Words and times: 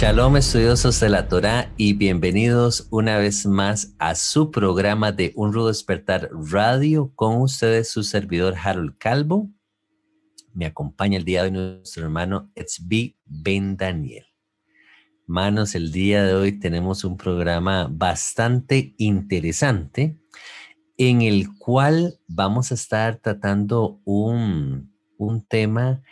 Shalom 0.00 0.38
estudiosos 0.38 0.98
de 0.98 1.10
la 1.10 1.28
Torah 1.28 1.74
y 1.76 1.92
bienvenidos 1.92 2.88
una 2.90 3.18
vez 3.18 3.44
más 3.44 3.94
a 3.98 4.14
su 4.14 4.50
programa 4.50 5.12
de 5.12 5.34
Un 5.36 5.52
Rudo 5.52 5.68
Despertar 5.68 6.30
Radio 6.32 7.12
con 7.14 7.42
ustedes 7.42 7.90
su 7.90 8.02
servidor 8.02 8.54
Harold 8.64 8.96
Calvo. 8.96 9.50
Me 10.54 10.64
acompaña 10.64 11.18
el 11.18 11.26
día 11.26 11.42
de 11.42 11.48
hoy 11.48 11.52
nuestro 11.52 12.04
hermano 12.04 12.50
Etzbi 12.54 13.18
Ben 13.26 13.76
Daniel. 13.76 14.24
Manos, 15.26 15.74
el 15.74 15.92
día 15.92 16.24
de 16.24 16.32
hoy 16.32 16.58
tenemos 16.58 17.04
un 17.04 17.18
programa 17.18 17.86
bastante 17.92 18.94
interesante 18.96 20.18
en 20.96 21.20
el 21.20 21.58
cual 21.58 22.18
vamos 22.26 22.70
a 22.70 22.74
estar 22.74 23.16
tratando 23.16 24.00
un, 24.06 24.96
un 25.18 25.46
tema 25.46 26.02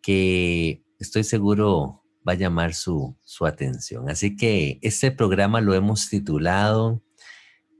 que 0.00 0.82
estoy 0.98 1.24
seguro 1.24 2.03
va 2.26 2.32
a 2.32 2.36
llamar 2.36 2.74
su, 2.74 3.16
su 3.24 3.46
atención. 3.46 4.08
Así 4.08 4.36
que 4.36 4.78
este 4.82 5.10
programa 5.10 5.60
lo 5.60 5.74
hemos 5.74 6.08
titulado 6.08 7.02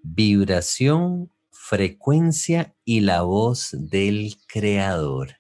Vibración, 0.03 1.31
frecuencia 1.51 2.75
y 2.85 3.01
la 3.01 3.23
voz 3.23 3.71
del 3.73 4.37
creador. 4.47 5.37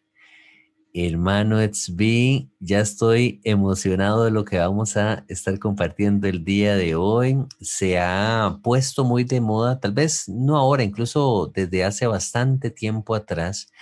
Hermano 0.96 1.60
Etzbi, 1.60 2.52
ya 2.60 2.78
estoy 2.78 3.40
emocionado 3.42 4.24
de 4.24 4.30
lo 4.30 4.44
que 4.44 4.58
vamos 4.58 4.96
a 4.96 5.24
estar 5.26 5.58
compartiendo 5.58 6.28
el 6.28 6.44
día 6.44 6.76
de 6.76 6.94
hoy. 6.94 7.36
Se 7.60 7.98
ha 7.98 8.60
puesto 8.62 9.04
muy 9.04 9.24
de 9.24 9.40
moda, 9.40 9.80
tal 9.80 9.90
vez 9.90 10.28
no 10.28 10.56
ahora, 10.56 10.84
incluso 10.84 11.50
desde 11.52 11.82
hace 11.82 12.06
bastante 12.06 12.70
tiempo 12.70 13.16
atrás, 13.16 13.72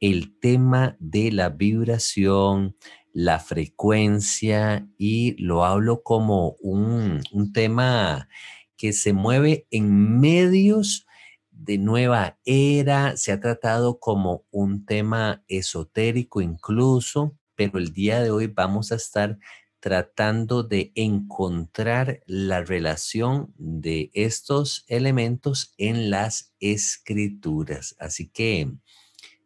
el 0.00 0.38
tema 0.40 0.96
de 0.98 1.32
la 1.32 1.50
vibración, 1.50 2.74
la 3.14 3.38
frecuencia 3.38 4.88
y 4.98 5.40
lo 5.40 5.64
hablo 5.64 6.02
como 6.02 6.56
un, 6.60 7.22
tema 7.54 8.28
que 8.76 8.92
se 8.92 9.12
mueve 9.12 9.66
en 9.70 10.20
medios 10.20 11.06
de 11.52 11.78
nueva 11.78 12.38
era, 12.44 13.16
se 13.16 13.30
ha 13.30 13.38
tratado 13.38 14.00
como 14.00 14.44
un 14.50 14.84
tema 14.84 15.44
esotérico 15.46 16.40
incluso, 16.40 17.38
pero 17.54 17.78
el 17.78 17.92
día 17.92 18.20
de 18.20 18.32
hoy 18.32 18.48
vamos 18.48 18.90
a 18.90 18.96
estar 18.96 19.38
tratando 19.78 20.64
de 20.64 20.90
encontrar 20.96 22.20
la 22.26 22.64
relación 22.64 23.54
de 23.56 24.10
estos 24.12 24.84
elementos 24.88 25.72
en 25.78 26.10
las 26.10 26.52
escrituras. 26.58 27.94
Así 28.00 28.28
que, 28.28 28.72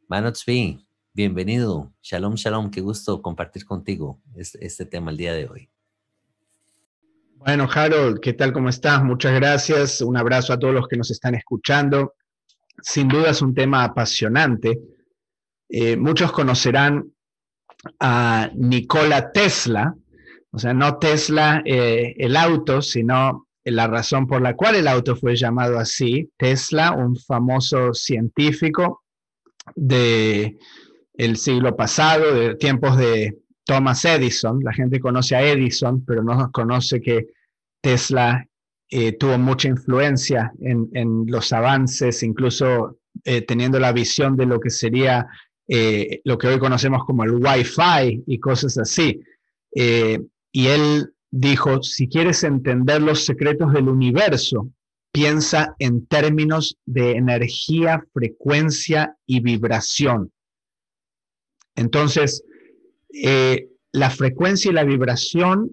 Manotsvi, 0.08 0.87
Bienvenido. 1.18 1.92
Shalom, 2.00 2.36
shalom. 2.36 2.70
Qué 2.70 2.80
gusto 2.80 3.20
compartir 3.20 3.64
contigo 3.64 4.20
este, 4.36 4.86
tema 4.86 5.10
el 5.10 5.16
día 5.16 5.32
de 5.32 5.48
hoy. 5.48 5.68
Bueno, 7.34 7.68
Harold, 7.68 8.20
¿qué 8.20 8.34
tal? 8.34 8.52
¿Cómo 8.52 8.68
estás? 8.68 9.02
Muchas 9.02 9.34
gracias. 9.34 10.00
Un 10.00 10.16
abrazo 10.16 10.52
a 10.52 10.60
todos 10.60 10.72
los 10.72 10.86
que 10.86 10.96
nos 10.96 11.10
están 11.10 11.34
escuchando. 11.34 12.14
Sin 12.82 13.08
duda 13.08 13.30
es 13.30 13.42
un 13.42 13.52
tema 13.52 13.82
apasionante. 13.82 14.78
Eh, 15.68 15.96
muchos 15.96 16.30
conocerán 16.30 17.12
a 17.98 18.50
Nikola 18.54 19.32
Tesla, 19.32 19.96
o 20.52 20.58
sea, 20.60 20.72
no 20.72 20.98
Tesla 20.98 21.64
eh, 21.64 22.14
el 22.16 22.36
auto, 22.36 22.80
sino 22.80 23.48
la 23.64 23.88
razón 23.88 24.28
por 24.28 24.40
la 24.40 24.54
cual 24.54 24.76
el 24.76 24.86
auto 24.86 25.16
fue 25.16 25.34
llamado 25.34 25.80
así. 25.80 26.30
Tesla, 26.36 26.92
un 26.92 27.16
famoso 27.16 27.92
científico 27.92 29.02
de 29.74 30.56
el 31.18 31.36
siglo 31.36 31.76
pasado, 31.76 32.32
de 32.32 32.54
tiempos 32.54 32.96
de 32.96 33.36
Thomas 33.64 34.04
Edison. 34.04 34.60
La 34.62 34.72
gente 34.72 35.00
conoce 35.00 35.34
a 35.36 35.42
Edison, 35.42 36.04
pero 36.04 36.22
no 36.22 36.50
conoce 36.52 37.02
que 37.02 37.26
Tesla 37.82 38.46
eh, 38.88 39.12
tuvo 39.12 39.36
mucha 39.36 39.68
influencia 39.68 40.52
en, 40.60 41.24
los 41.26 41.52
avances, 41.52 42.22
incluso 42.22 43.00
eh, 43.24 43.42
teniendo 43.42 43.78
la 43.80 43.92
visión 43.92 44.36
de 44.36 44.46
lo 44.46 44.60
que 44.60 44.70
sería 44.70 45.26
eh, 45.66 46.22
lo 46.24 46.38
que 46.38 46.46
hoy 46.46 46.58
conocemos 46.58 47.04
como 47.04 47.24
el 47.24 47.32
Wi-Fi 47.32 48.24
y 48.26 48.38
cosas 48.38 48.78
así. 48.78 49.20
y 49.74 50.66
él 50.66 51.12
dijo, 51.30 51.82
si 51.82 52.08
quieres 52.08 52.42
entender 52.44 53.02
los 53.02 53.24
secretos 53.24 53.72
del 53.72 53.88
universo, 53.88 54.70
piensa 55.12 55.74
en 55.78 56.06
términos 56.06 56.78
de 56.86 57.12
energía, 57.12 58.02
frecuencia 58.14 59.16
y 59.26 59.40
vibración. 59.40 60.32
Entonces, 61.78 62.42
eh, 63.10 63.68
la 63.92 64.10
frecuencia 64.10 64.70
y 64.70 64.74
la 64.74 64.84
vibración 64.84 65.70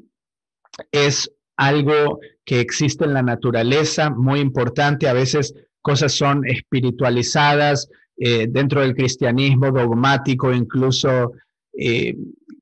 es 0.91 1.31
algo 1.57 2.19
que 2.45 2.59
existe 2.59 3.05
en 3.05 3.13
la 3.13 3.23
naturaleza, 3.23 4.11
muy 4.11 4.39
importante. 4.39 5.07
A 5.07 5.13
veces 5.13 5.55
cosas 5.81 6.13
son 6.13 6.45
espiritualizadas 6.45 7.89
eh, 8.17 8.45
dentro 8.47 8.81
del 8.81 8.95
cristianismo 8.95 9.71
dogmático, 9.71 10.53
incluso 10.53 11.31
eh, 11.73 12.15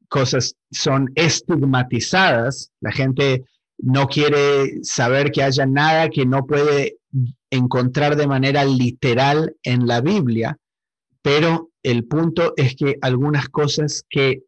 cosas 0.08 0.56
son 0.72 1.12
estigmatizadas. 1.16 2.72
La 2.80 2.92
gente 2.94 3.44
no 3.78 4.08
quiere 4.08 4.84
saber 4.84 5.31
que 5.31 5.44
haya 5.44 5.66
nada 5.66 6.10
que 6.10 6.25
no 6.25 6.46
puede 6.46 6.98
encontrar 7.50 8.16
de 8.16 8.25
manera 8.28 8.64
literal 8.64 9.54
en 9.64 9.86
la 9.86 10.00
Biblia, 10.00 10.58
pero 11.23 11.72
el 11.81 12.06
punto 12.06 12.53
es 12.56 12.75
que 12.75 12.97
algunas 13.01 13.50
cosas 13.50 14.06
que 14.07 14.44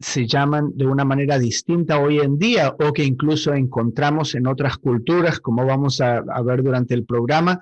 se 0.00 0.26
llaman 0.26 0.72
de 0.74 0.86
una 0.86 1.04
manera 1.04 1.38
distinta 1.38 2.00
hoy 2.00 2.18
en 2.18 2.38
día 2.38 2.74
o 2.80 2.92
que 2.92 3.04
incluso 3.04 3.54
encontramos 3.54 4.34
en 4.34 4.46
otras 4.46 4.78
culturas, 4.78 5.38
como 5.38 5.64
vamos 5.64 6.00
a, 6.00 6.22
ver 6.42 6.62
durante 6.62 6.94
el 6.94 7.04
programa, 7.04 7.60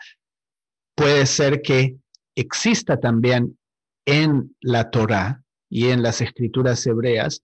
puede 0.95 1.27
ser 1.27 1.61
que 1.61 1.97
exista 2.35 2.99
también 2.99 3.59
en 4.07 4.55
la 4.61 4.91
Torá 4.91 5.43
y 5.69 5.89
en 5.89 6.03
las 6.03 6.21
escrituras 6.21 6.87
hebreas 6.87 7.43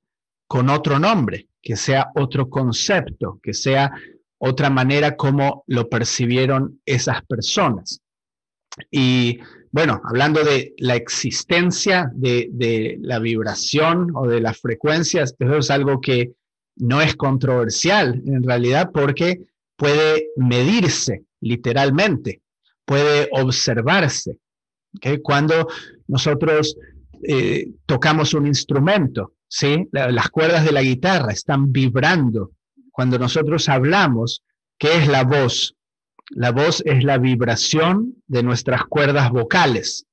con 0.49 0.71
otro 0.71 0.99
nombre, 0.99 1.49
que 1.61 1.77
sea 1.77 2.11
otro 2.15 2.49
concepto, 2.49 3.39
que 3.43 3.53
sea 3.53 3.93
otra 4.39 4.71
manera 4.71 5.17
como 5.17 5.65
lo 5.67 5.89
percibieron 5.89 6.81
esas 6.87 7.25
personas. 7.27 8.01
Y 8.91 9.41
bueno, 9.71 10.01
hablando 10.05 10.45
de 10.45 10.75
la 10.79 10.97
existencia 10.97 12.11
de, 12.15 12.99
la 13.01 13.19
vibración 13.19 14.13
o 14.15 14.27
de 14.27 14.41
las 14.41 14.59
frecuencias, 14.59 15.35
eso 15.39 15.59
es 15.59 15.71
algo 15.71 16.01
que 16.01 16.33
no 16.77 17.01
es 17.01 17.17
controversial 17.17 18.23
en 18.27 18.43
realidad 18.43 18.91
porque 18.93 19.47
puede 19.77 20.29
medirse 20.37 21.25
literalmente, 21.41 22.41
puede 22.85 23.29
observarse. 23.33 24.39
Cuando 25.23 25.69
nosotros 26.07 26.77
eh, 27.23 27.69
tocamos 27.85 28.35
un 28.35 28.47
instrumento, 28.47 29.35
¿sí? 29.47 29.89
las 29.93 30.29
cuerdas 30.31 30.65
de 30.65 30.73
la 30.73 30.83
guitarra 30.83 31.33
están 31.33 31.73
vibrando. 31.73 32.53
Cuando 32.91 33.19
nosotros 33.19 33.69
hablamos, 33.69 34.43
¿qué 34.79 34.97
es 34.97 35.09
la 35.09 35.25
voz? 35.25 35.75
La 36.31 36.53
voz 36.53 36.83
es 36.85 37.05
la 37.05 37.19
vibración 37.19 38.23
de 38.27 38.43
nuestras 38.43 38.85
cuerdas 38.85 39.31
vocales. 39.31 40.07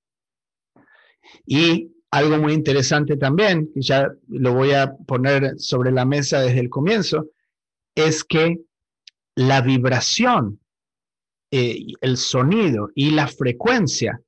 Y 1.46 1.92
algo 2.12 2.38
muy 2.38 2.54
interesante 2.54 3.18
también, 3.18 3.70
que 3.74 3.82
ya 3.82 4.10
lo 4.30 4.54
voy 4.54 4.72
a 4.72 4.96
poner 4.96 5.60
sobre 5.60 5.92
la 5.92 6.06
mesa 6.06 6.40
desde 6.40 6.62
el 6.62 6.70
comienzo, 6.70 7.28
es 7.94 8.24
que 8.24 8.62
la 9.36 9.62
vibración, 9.62 10.62
eh, 11.52 11.86
el 12.00 12.18
sonido 12.18 12.90
y 12.96 13.12
la 13.12 13.28
frecuencia 13.28 14.22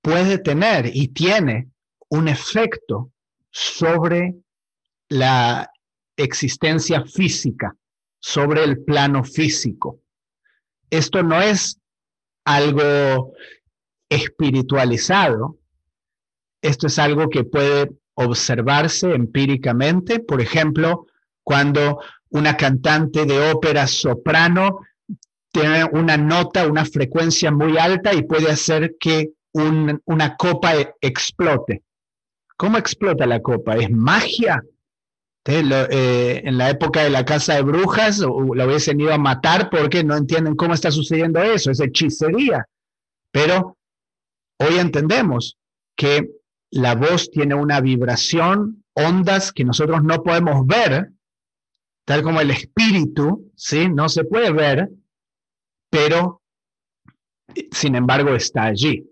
puede 0.00 0.38
tener 0.38 0.90
y 0.94 1.08
tiene 1.08 1.68
un 2.08 2.28
efecto 2.28 3.12
sobre 3.50 4.34
la 5.10 5.70
existencia 6.16 7.04
física, 7.04 7.76
sobre 8.18 8.64
el 8.64 8.82
plano 8.82 9.22
físico 9.22 10.00
esto 10.90 11.22
no 11.22 11.40
es 11.40 11.78
algo 12.44 13.32
espiritualizado, 14.08 15.58
esto 16.62 16.86
es 16.86 16.98
algo 16.98 17.28
que 17.28 17.44
puede 17.44 17.90
observarse 18.14 19.12
empíricamente, 19.12 20.20
por 20.20 20.40
ejemplo, 20.40 21.06
cuando 21.42 22.00
una 22.30 22.56
cantante 22.56 23.24
de 23.24 23.52
ópera 23.52 23.86
soprano 23.86 24.80
tiene 25.52 25.84
una 25.84 26.16
nota, 26.16 26.66
una 26.66 26.84
frecuencia 26.84 27.50
muy 27.50 27.78
alta 27.78 28.12
y 28.14 28.22
puede 28.22 28.50
hacer 28.50 28.96
que 28.98 29.32
una 29.52 30.36
copa 30.36 30.72
explote. 31.00 31.82
¿Cómo 32.56 32.78
explota 32.78 33.26
la 33.26 33.40
copa? 33.40 33.76
¿Es 33.76 33.90
magia? 33.90 34.62
Eh, 35.48 36.42
en 36.44 36.58
la 36.58 36.70
época 36.70 37.04
de 37.04 37.10
la 37.10 37.24
casa 37.24 37.54
de 37.54 37.62
brujas 37.62 38.18
la 38.18 38.66
hubiesen 38.66 39.00
ido 39.00 39.12
a 39.12 39.18
matar 39.18 39.70
porque 39.70 40.02
no 40.02 40.16
entienden 40.16 40.56
cómo 40.56 40.74
está 40.74 40.90
sucediendo 40.90 41.40
eso, 41.40 41.70
es 41.70 41.80
hechicería. 41.80 42.66
Pero 43.30 43.76
hoy 44.58 44.78
entendemos 44.78 45.56
que 45.94 46.30
la 46.70 46.96
voz 46.96 47.30
tiene 47.30 47.54
una 47.54 47.80
vibración, 47.80 48.84
ondas 48.94 49.52
que 49.52 49.64
nosotros 49.64 50.02
no 50.02 50.22
podemos 50.24 50.66
ver, 50.66 51.12
tal 52.04 52.22
como 52.22 52.40
el 52.40 52.50
espíritu, 52.50 53.52
¿sí? 53.54 53.88
No 53.88 54.08
se 54.08 54.24
puede 54.24 54.50
ver, 54.50 54.90
pero 55.90 56.42
sin 57.70 57.94
embargo 57.94 58.34
está 58.34 58.64
allí. 58.64 59.08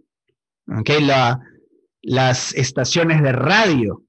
Las 2.03 2.53
estaciones 2.55 3.23
de 3.23 3.33
radio, 3.33 4.03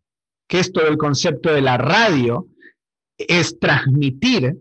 que 0.48 0.60
es 0.60 0.72
todo 0.72 0.88
el 0.88 0.98
concepto 0.98 1.54
de 1.54 1.62
la 1.62 1.78
radio, 1.78 2.48
es 3.18 3.60
transmitir 3.60 4.58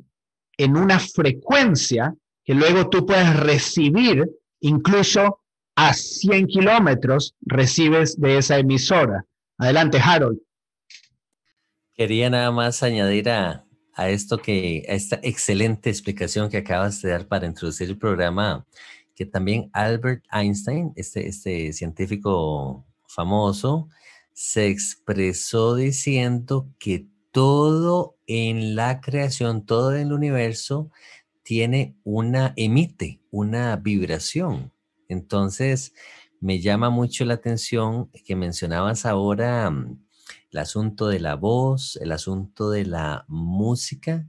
en 0.56 0.76
una 0.76 0.98
frecuencia 0.98 2.14
que 2.44 2.54
luego 2.54 2.88
tú 2.88 3.06
puedes 3.06 3.34
recibir 3.36 4.24
incluso 4.60 5.40
a 5.76 5.92
100 5.92 6.46
kilómetros 6.46 7.34
recibes 7.40 8.20
de 8.20 8.38
esa 8.38 8.58
emisora. 8.58 9.24
Adelante, 9.58 9.98
Harold. 9.98 10.38
Quería 11.94 12.30
nada 12.30 12.50
más 12.50 12.82
añadir 12.82 13.28
a, 13.30 13.64
esto 14.08 14.38
que, 14.38 14.84
a 14.88 14.92
esta 14.92 15.20
excelente 15.22 15.90
explicación 15.90 16.48
que 16.48 16.58
acabas 16.58 17.00
de 17.02 17.10
dar 17.10 17.26
para 17.26 17.46
introducir 17.46 17.88
el 17.88 17.98
programa, 17.98 18.66
que 19.14 19.26
también 19.26 19.70
Albert 19.72 20.24
Einstein, 20.32 20.92
este, 20.96 21.28
este 21.28 21.72
científico 21.72 22.84
famoso, 23.06 23.88
se 24.34 24.68
expresó 24.68 25.76
diciendo 25.76 26.68
que 26.78 27.06
todo 27.30 28.18
en 28.26 28.76
la 28.76 29.00
creación, 29.00 29.64
todo 29.64 29.94
en 29.94 30.08
el 30.08 30.12
universo 30.12 30.90
tiene 31.42 31.96
una, 32.04 32.52
emite 32.56 33.20
una 33.30 33.76
vibración. 33.76 34.72
Entonces, 35.08 35.94
me 36.40 36.60
llama 36.60 36.90
mucho 36.90 37.24
la 37.24 37.34
atención 37.34 38.10
que 38.24 38.36
mencionabas 38.36 39.06
ahora 39.06 39.70
mm, 39.70 40.04
el 40.50 40.58
asunto 40.58 41.08
de 41.08 41.20
la 41.20 41.36
voz, 41.36 41.96
el 42.02 42.12
asunto 42.12 42.70
de 42.70 42.86
la 42.86 43.24
música, 43.28 44.28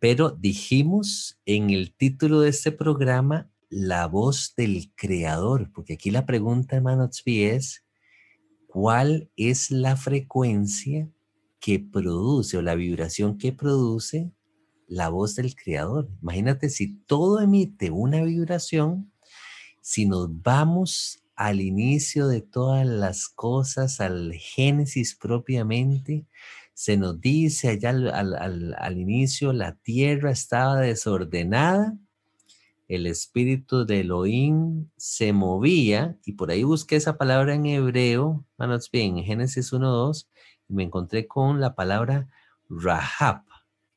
pero 0.00 0.30
dijimos 0.30 1.40
en 1.46 1.70
el 1.70 1.94
título 1.94 2.40
de 2.40 2.50
este 2.50 2.72
programa 2.72 3.48
la 3.68 4.06
voz 4.06 4.54
del 4.56 4.92
creador, 4.94 5.70
porque 5.72 5.94
aquí 5.94 6.10
la 6.10 6.26
pregunta, 6.26 6.76
hermano 6.76 7.08
Tzvi, 7.08 7.44
es 7.44 7.85
cuál 8.76 9.30
es 9.38 9.70
la 9.70 9.96
frecuencia 9.96 11.08
que 11.60 11.80
produce 11.80 12.58
o 12.58 12.62
la 12.62 12.74
vibración 12.74 13.38
que 13.38 13.50
produce 13.50 14.32
la 14.86 15.08
voz 15.08 15.34
del 15.34 15.56
creador. 15.56 16.10
Imagínate 16.20 16.68
si 16.68 16.98
todo 17.06 17.40
emite 17.40 17.90
una 17.90 18.22
vibración, 18.22 19.10
si 19.80 20.04
nos 20.04 20.28
vamos 20.42 21.24
al 21.36 21.62
inicio 21.62 22.28
de 22.28 22.42
todas 22.42 22.86
las 22.86 23.28
cosas, 23.28 23.98
al 24.02 24.34
Génesis 24.34 25.14
propiamente, 25.14 26.26
se 26.74 26.98
nos 26.98 27.18
dice 27.18 27.70
allá 27.70 27.88
al, 27.88 28.98
inicio, 28.98 29.54
la 29.54 29.76
tierra 29.76 30.32
estaba 30.32 30.82
desordenada, 30.82 31.96
el 32.88 33.06
espíritu 33.06 33.84
de 33.84 34.00
Elohim 34.00 34.88
se 34.96 35.32
movía, 35.32 36.18
y 36.24 36.32
por 36.32 36.50
ahí 36.50 36.62
busqué 36.62 36.96
esa 36.96 37.18
palabra 37.18 37.54
en 37.54 37.66
hebreo, 37.66 38.44
manos 38.56 38.88
en 38.92 39.22
Génesis 39.24 39.72
1.2, 39.72 40.28
y 40.68 40.74
me 40.74 40.84
encontré 40.84 41.26
con 41.26 41.60
la 41.60 41.74
palabra 41.74 42.28
Rahab. 42.68 43.42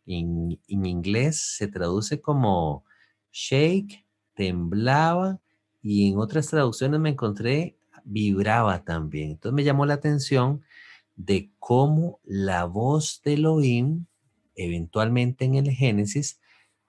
En, 0.06 0.60
en 0.68 0.86
inglés 0.86 1.56
se 1.58 1.68
traduce 1.68 2.20
como 2.22 2.84
shake, 3.32 4.06
temblaba, 4.34 5.40
y 5.82 6.10
en 6.10 6.18
otras 6.18 6.48
traducciones 6.48 7.00
me 7.00 7.10
encontré 7.10 7.80
vibraba 8.04 8.84
también. 8.84 9.32
Entonces 9.32 9.56
me 9.56 9.64
llamó 9.64 9.86
la 9.86 9.96
atención 9.96 10.62
de 11.16 11.52
cómo 11.60 12.20
la 12.24 12.66
voz 12.66 13.22
de 13.24 13.34
Elohim, 13.34 14.06
eventualmente 14.56 15.46
en 15.46 15.56
el 15.56 15.72
Génesis, 15.72 16.40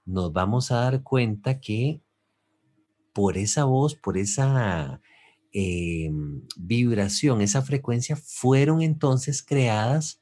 nos 0.04 0.32
vamos 0.32 0.70
a 0.70 0.76
dar 0.76 1.02
cuenta 1.02 1.60
que 1.60 2.02
por 3.12 3.36
esa 3.36 3.64
voz, 3.64 3.94
por 3.94 4.16
esa 4.16 5.00
em, 5.52 6.42
vibración, 6.56 7.40
esa 7.40 7.62
frecuencia, 7.62 8.16
fueron 8.16 8.82
entonces 8.82 9.42
creadas 9.42 10.20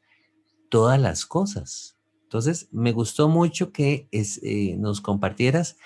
todas 0.71 1.01
las 1.01 1.27
cosas. 1.27 1.97
Entonces, 2.23 2.69
me 2.73 2.93
gustó 2.93 3.29
mucho 3.29 3.73
que 3.73 4.09
eh, 4.13 4.77
nos 4.79 5.01
compartieras 5.01 5.77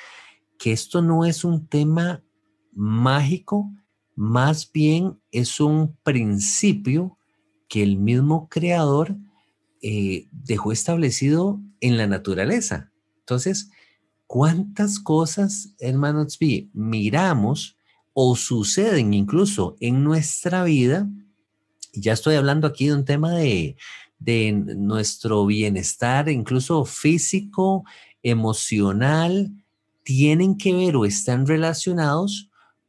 que 0.58 0.72
esto 0.72 1.02
no 1.02 1.24
es 1.24 1.44
un 1.44 1.66
tema 1.66 2.24
mágico, 2.72 3.70
más 4.14 4.70
bien 4.72 5.20
es 5.30 5.60
un 5.60 5.96
principio 6.02 7.18
que 7.68 7.82
el 7.82 7.96
mismo 7.96 8.48
creador 8.48 9.16
eh, 9.82 10.28
dejó 10.30 10.72
establecido 10.72 11.60
en 11.80 11.96
la 11.96 12.06
naturaleza. 12.06 12.92
Entonces, 13.20 13.70
¿cuántas 14.32 14.99
cosas, 14.99 15.75
hermanos, 15.79 16.38
miramos 16.73 17.76
o 18.14 18.34
suceden 18.34 19.12
incluso 19.12 19.76
en 19.79 20.02
nuestra 20.02 20.64
vida? 20.64 21.06
Ya 21.93 22.14
estoy 22.14 22.37
hablando 22.37 22.67
aquí 22.67 22.87
de 22.87 22.94
un 22.94 23.05
tema 23.05 23.32
de, 23.32 23.76
de 24.19 24.52
nuestro 24.52 25.44
bienestar, 25.44 26.31
incluso 26.31 26.87
físico, 26.87 27.84
emocional, 28.23 29.52
tienen 30.02 30.56
que 30.56 30.73
ver 30.73 30.96
o 30.96 31.05
están 31.05 31.46
relacionados 31.46 32.49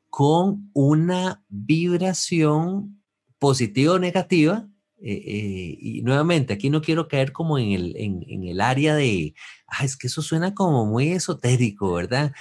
con 0.10 0.70
una 0.72 1.44
vibración 1.50 3.04
positiva 3.38 3.96
o 3.96 4.00
negativa. 4.00 4.70
Eh, 5.06 5.22
eh, 5.26 5.78
y 5.82 6.02
nuevamente, 6.02 6.54
aquí 6.54 6.70
no 6.70 6.82
quiero 6.82 7.10
caer 7.10 7.34
como 7.34 7.60
en 7.60 7.74
el, 7.74 7.94
en, 7.98 8.44
el 8.46 8.62
área 8.62 8.96
de, 8.96 9.36
ah, 9.68 9.84
es 9.84 9.98
que 9.98 10.08
eso 10.08 10.22
suena 10.22 10.54
como 10.54 10.86
muy 10.86 11.10
esotérico, 11.10 11.92
¿verdad? 11.92 12.32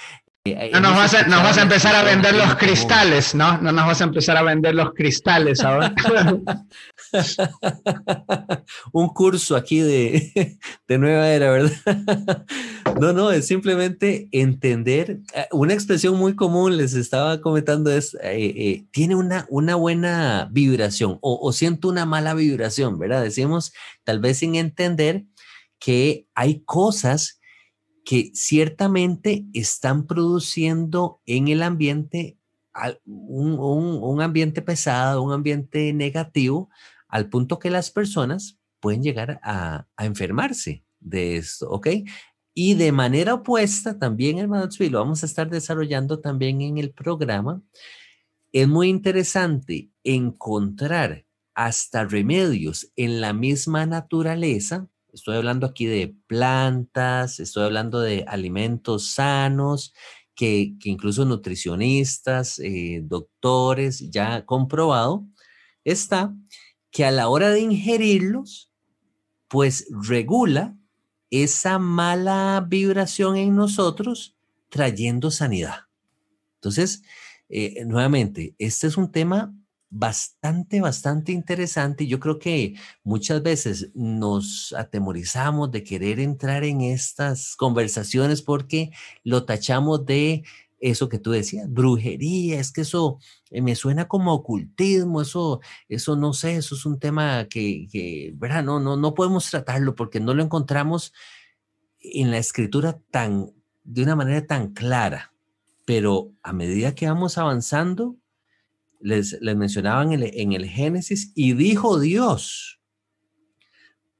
Eh, 0.45 0.71
no 0.71 0.79
nos 0.79 0.95
vas, 0.95 1.13
a, 1.13 1.23
nos 1.23 1.43
vas 1.43 1.57
a 1.57 1.61
empezar 1.63 1.93
a 1.93 2.03
vender 2.03 2.35
los 2.35 2.55
cristales, 2.55 3.35
¿no? 3.35 3.57
No 3.57 3.73
nos 3.73 3.85
vas 3.85 3.99
a 3.99 4.05
empezar 4.05 4.37
a 4.37 4.43
vender 4.43 4.75
los 4.75 4.93
cristales 4.93 5.61
ahora. 5.61 5.93
Un 8.93 9.09
curso 9.09 9.57
aquí 9.57 9.79
de, 9.79 10.57
de 10.87 10.97
nueva 10.97 11.27
era, 11.27 11.51
¿verdad? 11.51 11.73
No, 12.99 13.13
no, 13.13 13.31
es 13.31 13.47
simplemente 13.47 14.29
entender. 14.31 15.19
Eh, 15.33 15.45
una 15.51 15.73
expresión 15.73 16.17
muy 16.17 16.35
común, 16.35 16.77
les 16.77 16.93
estaba 16.93 17.41
comentando, 17.41 17.91
es, 17.91 18.17
eh, 18.21 18.85
tiene 18.91 19.15
una, 19.15 19.45
una 19.49 19.75
buena 19.75 20.49
vibración 20.51 21.17
o, 21.21 21.39
o 21.41 21.51
siento 21.53 21.89
una 21.89 22.05
mala 22.05 22.33
vibración, 22.33 22.99
¿verdad? 22.99 23.23
Decimos, 23.23 23.73
tal 24.03 24.19
vez 24.19 24.39
sin 24.39 24.55
entender 24.55 25.25
que 25.79 26.27
hay 26.35 26.61
cosas 26.61 27.39
que 28.05 28.31
ciertamente 28.33 29.45
están 29.53 30.07
produciendo 30.07 31.21
en 31.25 31.47
el 31.47 31.63
ambiente 31.63 32.37
un, 33.05 34.21
ambiente 34.21 34.61
pesado, 34.61 35.21
un 35.21 35.31
ambiente 35.31 35.93
negativo, 35.93 36.69
al 37.07 37.29
punto 37.29 37.59
que 37.59 37.69
las 37.69 37.91
personas 37.91 38.59
pueden 38.79 39.03
llegar 39.03 39.39
a, 39.43 39.85
enfermarse 39.99 40.83
de 40.99 41.37
esto, 41.37 41.69
¿ok? 41.69 41.87
Y 42.53 42.75
de 42.75 42.91
manera 42.91 43.33
opuesta, 43.33 43.97
también, 43.97 44.37
hermano 44.37 44.69
y 44.79 44.89
lo 44.89 44.99
vamos 44.99 45.23
a 45.23 45.25
estar 45.25 45.49
desarrollando 45.49 46.19
también 46.19 46.61
en 46.61 46.77
el 46.77 46.91
programa, 46.91 47.61
es 48.51 48.67
muy 48.67 48.89
interesante 48.89 49.89
encontrar 50.03 51.25
hasta 51.55 52.05
remedios 52.05 52.91
en 52.95 53.21
la 53.21 53.33
misma 53.33 53.85
naturaleza. 53.87 54.87
Estoy 55.11 55.37
hablando 55.37 55.65
aquí 55.65 55.85
de 55.85 56.15
plantas, 56.27 57.39
estoy 57.39 57.63
hablando 57.63 57.99
de 58.01 58.25
alimentos 58.27 59.07
sanos, 59.07 59.93
que, 60.35 60.75
incluso 60.83 61.25
nutricionistas, 61.25 62.59
eh, 62.59 63.01
doctores 63.03 64.09
ya 64.11 64.35
han 64.35 64.41
comprobado, 64.43 65.25
está 65.83 66.35
que 66.91 67.05
a 67.05 67.11
la 67.11 67.27
hora 67.27 67.49
de 67.49 67.59
ingerirlos, 67.59 68.71
pues 69.47 69.87
regula 69.89 70.77
esa 71.33 71.79
mala 71.79 72.63
vibración 72.69 73.37
en 73.37 73.55
nosotros, 73.55 74.37
trayendo 74.69 75.31
sanidad. 75.31 75.87
Entonces, 76.55 77.01
eh, 77.49 77.83
nuevamente, 77.85 78.53
este 78.59 78.85
es 78.85 78.97
un 78.97 79.11
tema 79.11 79.51
bastante, 79.89 80.79
bastante 80.79 81.31
interesante. 81.31 82.05
Yo 82.05 82.19
creo 82.19 82.37
que 82.37 82.75
muchas 83.03 83.41
veces 83.41 83.89
nos 83.95 84.73
atemorizamos 84.77 85.71
de 85.71 85.83
querer 85.83 86.19
entrar 86.19 86.63
en 86.63 86.81
estas 86.81 87.55
conversaciones 87.55 88.43
porque 88.43 88.91
lo 89.23 89.43
tachamos 89.45 90.05
de 90.05 90.43
eso 90.83 91.07
que 91.07 91.17
tú 91.17 91.31
decías, 91.31 91.71
brujería, 91.71 92.59
es 92.59 92.73
que 92.73 92.81
eso 92.81 93.17
eh, 93.51 93.61
me 93.61 93.73
suena 93.73 94.09
como 94.09 94.33
ocultismo, 94.33 95.21
eso, 95.21 95.61
eso 95.87 96.17
no 96.17 96.33
sé, 96.33 96.57
eso 96.57 96.75
es 96.75 96.85
un 96.85 96.99
tema 96.99 97.47
que, 97.49 97.87
que 97.89 98.33
¿verdad? 98.35 98.65
No, 98.65 98.81
no, 98.81 98.97
no 98.97 99.13
podemos 99.13 99.49
tratarlo 99.49 99.95
porque 99.95 100.19
no 100.19 100.33
lo 100.33 100.43
encontramos 100.43 101.13
en 102.01 102.31
la 102.31 102.37
escritura 102.37 102.99
tan, 103.11 103.53
de 103.85 104.03
una 104.03 104.17
manera 104.17 104.45
tan 104.45 104.73
clara. 104.73 105.33
Pero 105.85 106.33
a 106.43 106.51
medida 106.51 106.95
que 106.95 107.07
vamos 107.07 107.37
avanzando, 107.37 108.17
les, 108.99 109.37
les 109.41 109.55
mencionaban 109.55 110.11
en 110.11 110.23
el, 110.23 110.31
en 110.33 110.51
el 110.51 110.65
Génesis, 110.65 111.31
y 111.33 111.53
dijo 111.53 111.97
Dios, 111.97 112.81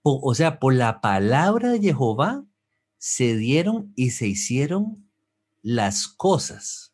o, 0.01 0.17
o 0.23 0.33
sea, 0.33 0.59
por 0.59 0.73
la 0.73 1.01
palabra 1.01 1.71
de 1.71 1.81
Jehová 1.81 2.45
se 2.97 3.35
dieron 3.35 3.91
y 3.97 4.11
se 4.11 4.27
hicieron 4.27 5.02
las 5.63 6.07
cosas. 6.07 6.93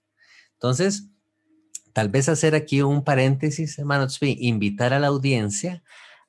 Entonces, 0.53 1.09
tal 1.91 2.07
vez 2.07 2.29
hacer 2.29 2.55
aquí 2.55 2.81
un 2.81 3.03
paréntesis, 3.03 3.77
hermanos, 3.77 4.17
invitar 4.21 4.93
a 4.93 4.99
la 4.99 5.07
audiencia 5.07 5.83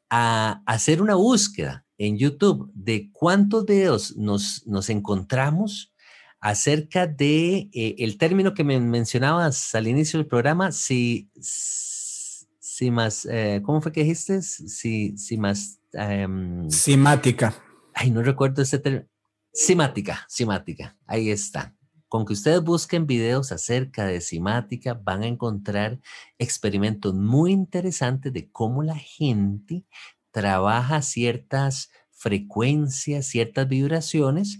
a 0.09 0.63
hacer 0.67 1.01
una 1.01 1.15
búsqueda 1.15 1.85
en 1.99 2.19
YouTube 2.19 2.71
de 2.75 3.11
cuántos 3.13 3.67
videos 3.67 4.17
nos, 4.17 4.67
nos 4.67 4.89
encontramos 4.91 5.93
acerca 6.41 7.07
de 7.07 7.69
eh, 7.73 7.97
el 7.99 8.17
término 8.17 8.55
que 8.55 8.65
me 8.65 8.81
mencionabas 8.81 9.75
al 9.75 9.87
inicio 9.87 10.19
del 10.19 10.27
programa, 10.27 10.73
si, 10.73 11.31
si 11.39 12.91
más, 12.91 13.27
eh, 13.31 13.61
¿cómo 13.63 13.83
fue 13.83 13.93
que 13.93 14.01
dijiste? 14.01 14.41
Si, 14.41 15.17
si 15.19 15.37
más... 15.37 15.79
Um, 15.93 16.71
Simática. 16.71 17.55
Ay, 17.93 18.11
no 18.11 18.23
recuerdo 18.23 18.63
ese 18.63 18.79
término. 18.79 19.07
Simática, 19.53 20.25
simática, 20.29 20.97
ahí 21.07 21.29
está. 21.29 21.75
Con 22.11 22.27
que 22.27 22.33
ustedes 22.33 22.61
busquen 22.61 23.07
videos 23.07 23.53
acerca 23.53 24.05
de 24.05 24.21
simática, 24.21 24.95
van 24.95 25.23
a 25.23 25.29
encontrar 25.29 26.01
experimentos 26.41 27.15
muy 27.15 27.53
interesantes 27.53 28.33
de 28.33 28.51
cómo 28.51 28.83
la 28.83 28.97
gente 28.97 29.85
trabaja 30.33 31.03
ciertas 31.03 31.93
frecuencias, 32.11 33.27
ciertas 33.27 33.69
vibraciones, 33.69 34.59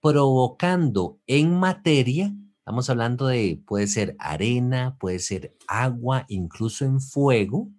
provocando 0.00 1.20
en 1.28 1.54
materia, 1.60 2.34
estamos 2.58 2.90
hablando 2.90 3.28
de, 3.28 3.62
puede 3.64 3.86
ser 3.86 4.16
arena, 4.18 4.96
puede 4.98 5.20
ser 5.20 5.56
agua, 5.68 6.24
incluso 6.26 6.84
en 6.84 7.00
fuego, 7.00 7.70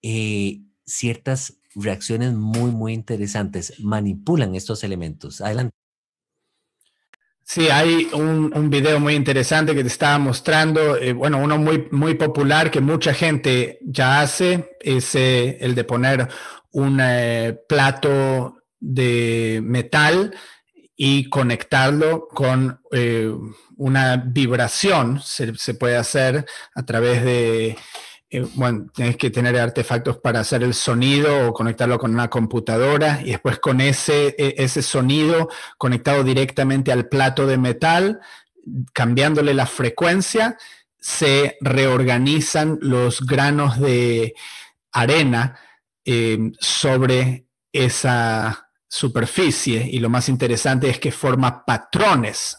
eh, 0.00 0.62
ciertas 0.86 1.60
reacciones 1.74 2.32
muy, 2.32 2.70
muy 2.70 2.94
interesantes. 2.94 3.78
Manipulan 3.80 4.54
estos 4.54 4.82
elementos. 4.82 5.42
Adelante. 5.42 5.74
Sí, 7.50 7.70
hay 7.70 8.10
un, 8.12 8.52
un, 8.54 8.68
video 8.68 9.00
muy 9.00 9.14
interesante 9.14 9.74
que 9.74 9.80
te 9.80 9.88
estaba 9.88 10.18
mostrando. 10.18 10.98
Eh, 10.98 11.14
bueno, 11.14 11.38
uno 11.38 11.56
muy, 11.56 11.88
muy 11.90 12.12
popular 12.14 12.70
que 12.70 12.82
mucha 12.82 13.14
gente 13.14 13.78
ya 13.80 14.20
hace 14.20 14.76
es 14.80 15.14
eh, 15.14 15.56
el 15.58 15.74
de 15.74 15.84
poner 15.84 16.28
un 16.72 17.00
eh, 17.00 17.58
plato 17.66 18.58
de 18.78 19.60
metal 19.64 20.34
y 20.94 21.30
conectarlo 21.30 22.28
con 22.28 22.82
una 23.78 24.16
vibración. 24.18 25.22
Se, 25.22 25.54
se, 25.56 25.72
puede 25.72 25.96
hacer 25.96 26.44
a 26.74 26.84
través 26.84 27.24
de 27.24 27.78
eh, 28.30 28.46
bueno, 28.54 28.86
tienes 28.94 29.16
que 29.16 29.30
tener 29.30 29.56
artefactos 29.56 30.18
para 30.18 30.40
hacer 30.40 30.62
el 30.62 30.74
sonido 30.74 31.48
o 31.48 31.52
conectarlo 31.54 31.98
con 31.98 32.12
una 32.12 32.28
computadora 32.28 33.22
y 33.24 33.30
después 33.30 33.58
con 33.58 33.80
ese, 33.80 34.34
e, 34.38 34.54
ese 34.58 34.82
sonido 34.82 35.48
conectado 35.78 36.22
directamente 36.24 36.92
al 36.92 37.08
plato 37.08 37.46
de 37.46 37.56
metal, 37.56 38.20
cambiándole 38.92 39.54
la 39.54 39.64
frecuencia, 39.66 40.58
se 40.98 41.56
reorganizan 41.62 42.78
los 42.82 43.22
granos 43.24 43.80
de 43.80 44.34
arena 44.92 45.58
em, 46.04 46.52
sobre 46.60 47.46
esa 47.72 48.68
superficie. 48.86 49.88
Y 49.90 50.00
lo 50.00 50.10
más 50.10 50.28
interesante 50.28 50.90
es 50.90 50.98
que 50.98 51.12
forma 51.12 51.64
patrones 51.64 52.57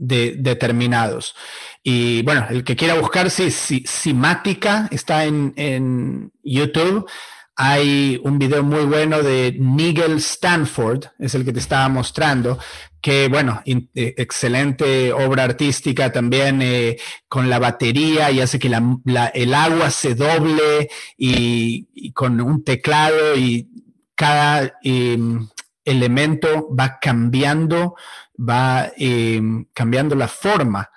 de, 0.00 0.34
determinados. 0.38 1.36
Y 1.82 2.22
bueno, 2.22 2.46
el 2.50 2.64
que 2.64 2.74
quiera 2.74 2.94
buscar, 2.94 3.30
sí, 3.30 3.50
sí 3.50 3.84
Simática 3.86 4.88
está 4.90 5.24
en, 5.24 5.52
en, 5.56 6.32
YouTube. 6.42 7.08
Hay 7.54 8.18
un 8.24 8.38
video 8.38 8.62
muy 8.62 8.84
bueno 8.84 9.22
de 9.22 9.54
Nigel 9.58 10.16
Stanford, 10.16 11.04
es 11.18 11.34
el 11.34 11.44
que 11.44 11.52
te 11.52 11.58
estaba 11.58 11.88
mostrando, 11.90 12.58
que 13.02 13.28
bueno, 13.28 13.62
eh, 13.66 13.84
excelente 13.94 15.12
obra 15.12 15.44
artística 15.44 16.10
también 16.10 16.62
eh, 16.62 16.96
con 17.28 17.50
la 17.50 17.58
batería 17.58 18.30
y 18.30 18.40
hace 18.40 18.58
que 18.58 18.68
el 18.68 19.54
agua 19.54 19.90
se 19.90 20.14
doble 20.14 20.88
y, 21.18 22.12
con 22.12 22.40
un 22.40 22.64
teclado 22.64 23.36
y 23.36 23.68
cada 24.14 24.78
em, 24.82 25.48
elemento 25.84 26.74
va 26.74 26.98
cambiando 27.00 27.94
va 28.40 28.92
em, 28.96 29.66
cambiando 29.74 30.14
la 30.14 30.28
forma 30.28 30.90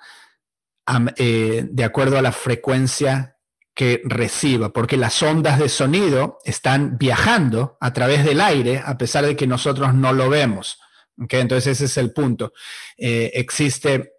eh, 1.17 1.65
de 1.69 1.83
acuerdo 1.83 2.17
a 2.17 2.21
la 2.21 2.31
frecuencia 2.31 3.37
que 3.73 4.01
reciba, 4.03 4.71
porque 4.71 4.97
las 4.97 5.21
ondas 5.23 5.57
de 5.57 5.69
sonido 5.69 6.39
están 6.43 6.97
viajando 6.97 7.77
a 7.79 7.91
través 7.91 8.23
del 8.23 8.39
aire 8.41 8.81
a 8.85 8.97
pesar 8.97 9.25
de 9.25 9.35
que 9.35 9.47
nosotros 9.47 9.93
no 9.93 10.13
lo 10.13 10.29
vemos. 10.29 10.79
Entonces 11.17 11.67
ese 11.67 11.85
es 11.85 11.97
el 11.97 12.11
punto. 12.11 12.53
Eh, 12.97 13.31
existe 13.33 14.13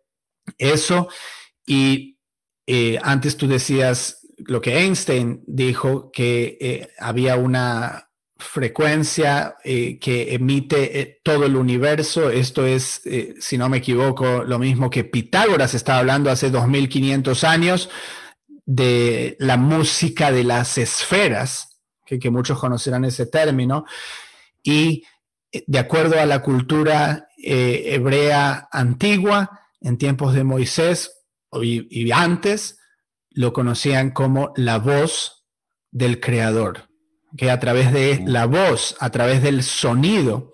eso 0.59 1.09
y 1.67 2.19
eh, 2.67 2.99
antes 3.03 3.37
tú 3.37 3.47
decías 3.47 4.27
lo 4.39 4.61
que 4.61 4.79
Einstein 4.79 5.45
dijo, 5.47 6.11
que 6.11 6.89
había 6.99 7.37
una, 7.37 8.11
frecuencia 8.45 9.57
eh, 9.65 9.99
que 9.99 10.35
emite 10.35 11.01
eh, 11.01 11.21
todo 11.23 11.47
el 11.47 11.57
universo. 11.57 12.31
Esto 12.31 12.67
es, 12.67 13.01
eh, 13.05 13.35
si 13.41 13.59
no 13.59 13.69
me 13.69 13.79
equivoco, 13.79 14.45
lo 14.45 14.59
mismo 14.59 14.91
que 14.91 15.05
Pitágoras 15.05 15.75
estaba 15.75 15.99
hablando 15.99 16.31
hace 16.31 16.51
2500 16.51 17.45
años 17.45 17.91
de 18.67 19.37
la 19.41 19.57
música 19.57 20.31
de 20.31 20.45
las 20.45 20.79
esferas, 20.79 21.81
que, 22.07 22.19
que 22.19 22.31
muchos 22.31 22.59
conocerán 22.59 23.05
ese 23.05 23.27
término, 23.27 23.85
y 24.63 25.05
de 25.67 25.79
acuerdo 25.79 26.19
a 26.19 26.27
la 26.27 26.41
cultura 26.41 27.29
hebrea 27.37 28.69
antigua, 28.73 29.61
en 29.81 29.99
tiempos 29.99 30.35
de 30.35 30.45
Moisés 30.45 31.25
y 31.61 32.11
antes, 32.11 32.79
lo 33.31 33.53
conocían 33.53 34.11
como 34.11 34.53
la 34.57 34.79
voz 34.79 35.45
del 35.91 36.21
Creador 36.21 36.89
que 37.37 37.51
a 37.51 37.59
través 37.59 37.93
de 37.93 38.23
la 38.27 38.47
voz, 38.47 38.97
a 39.01 39.11
través 39.11 39.43
del 39.43 39.63
sonido, 39.63 40.53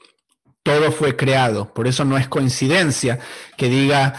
todo 0.63 0.93
fue 0.93 1.17
creado. 1.17 1.73
Por 1.75 1.87
eso 1.87 2.05
no 2.05 2.19
es 2.19 2.29
coincidencia 2.29 3.19
que 3.57 3.69
diga, 3.69 4.15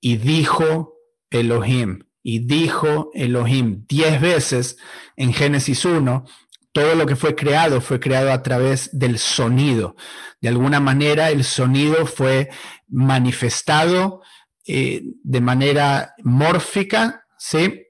y 0.00 0.16
dijo 0.18 0.94
Elohim, 1.30 2.04
y 2.22 2.40
dijo 2.40 3.10
Elohim 3.14 3.84
diez 3.88 4.20
veces 4.20 4.76
en 5.16 5.32
Génesis 5.32 5.84
1, 5.84 6.24
todo 6.72 6.94
lo 6.94 7.06
que 7.06 7.16
fue 7.16 7.34
creado 7.34 7.80
fue 7.80 8.00
creado 8.00 8.32
a 8.32 8.42
través 8.42 8.90
del 8.92 9.18
sonido. 9.18 9.96
De 10.40 10.48
alguna 10.48 10.78
manera 10.78 11.30
el 11.30 11.44
sonido 11.44 12.04
fue 12.04 12.50
manifestado 12.88 14.20
eh, 14.66 15.02
de 15.22 15.40
manera 15.40 16.14
mórfica, 16.22 17.24
¿sí? 17.38 17.82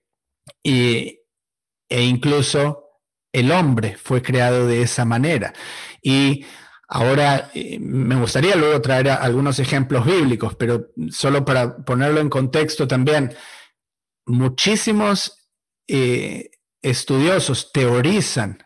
e 0.63 1.23
incluso 1.89 2.86
el 3.37 3.53
hombre 3.53 3.99
fue 4.03 4.23
creado 4.23 4.67
de 4.67 4.81
esa 4.81 5.05
manera. 5.05 5.53
Y 6.01 6.47
ahora 6.89 7.51
eh, 7.53 7.79
me 7.79 8.17
gustaría 8.17 8.57
luego 8.57 8.81
traer 8.81 9.11
algunos 9.11 9.59
ejemplos 9.59 10.07
bíblicos, 10.07 10.55
pero 10.55 10.87
solo 11.11 11.45
para 11.45 11.77
ponerlo 11.77 12.21
en 12.21 12.31
contexto 12.31 12.89
también, 12.89 13.35
muchísimos 14.25 15.51
eh, 15.87 16.49
estudiosos 16.81 17.73
teorizan 17.73 18.63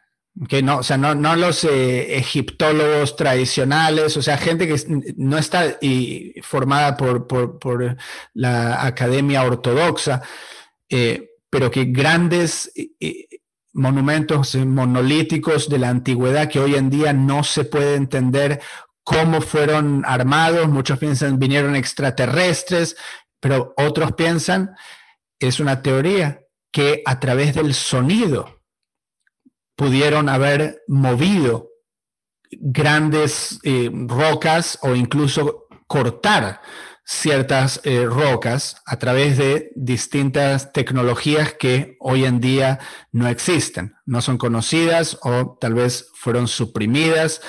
que 0.49 0.63
no, 0.63 0.79
o 0.79 0.83
sea, 0.85 0.97
no, 0.97 1.35
los 1.35 1.65
eh, 1.65 2.17
egiptólogos 2.17 3.17
tradicionales, 3.17 4.17
o 4.17 4.23
sea, 4.23 4.39
gente 4.39 4.69
que 4.69 4.77
no 5.17 5.37
está 5.37 5.79
formada 6.43 6.97
por, 6.97 7.27
por, 7.27 7.97
la 8.35 8.87
academia 8.87 9.43
ortodoxa, 9.43 10.23
pero 11.51 11.71
que 11.71 11.87
grandes 11.87 12.73
monumentos 13.73 14.55
monolíticos 14.57 15.69
de 15.69 15.79
la 15.79 15.89
antigüedad 15.89 16.49
que 16.49 16.61
hoy 16.61 16.75
en 16.75 16.91
día 16.91 17.13
no 17.13 17.45
se 17.45 17.65
puede 17.65 17.95
entender 17.95 18.61
cómo 19.05 19.41
fueron 19.41 20.05
armados. 20.07 20.69
Muchos 20.69 20.99
piensan 20.99 21.39
vinieron 21.39 21.77
extraterrestres, 21.77 22.97
pero 23.41 23.75
otros 23.77 24.13
piensan 24.13 24.75
es 25.39 25.61
una 25.61 25.83
teoría 25.83 26.41
que 26.73 27.03
a 27.05 27.19
través 27.19 27.55
del 27.55 27.75
sonido 27.75 28.61
pudieron 29.77 30.29
haber 30.29 30.83
movido 30.87 31.71
grandes 32.51 33.61
eh, 33.63 33.91
rocas 33.93 34.79
o 34.83 34.95
incluso 34.95 35.67
cortar 35.87 36.61
ciertas 37.11 37.81
eh, 37.83 38.07
rocas 38.07 38.77
a 38.87 38.97
través 39.01 39.37
de 39.37 39.73
distintas 39.75 40.73
tecnologías 40.73 41.55
que 41.55 41.97
hoy 41.99 42.25
en 42.25 42.41
día 42.41 42.79
no 43.11 43.27
existen, 43.27 43.97
no 44.07 44.23
son 44.23 44.39
conocidas 44.39 45.19
o 45.23 45.59
tal 45.61 45.75
vez 45.75 46.09
fueron 46.15 46.47
suprimidas. 46.47 47.41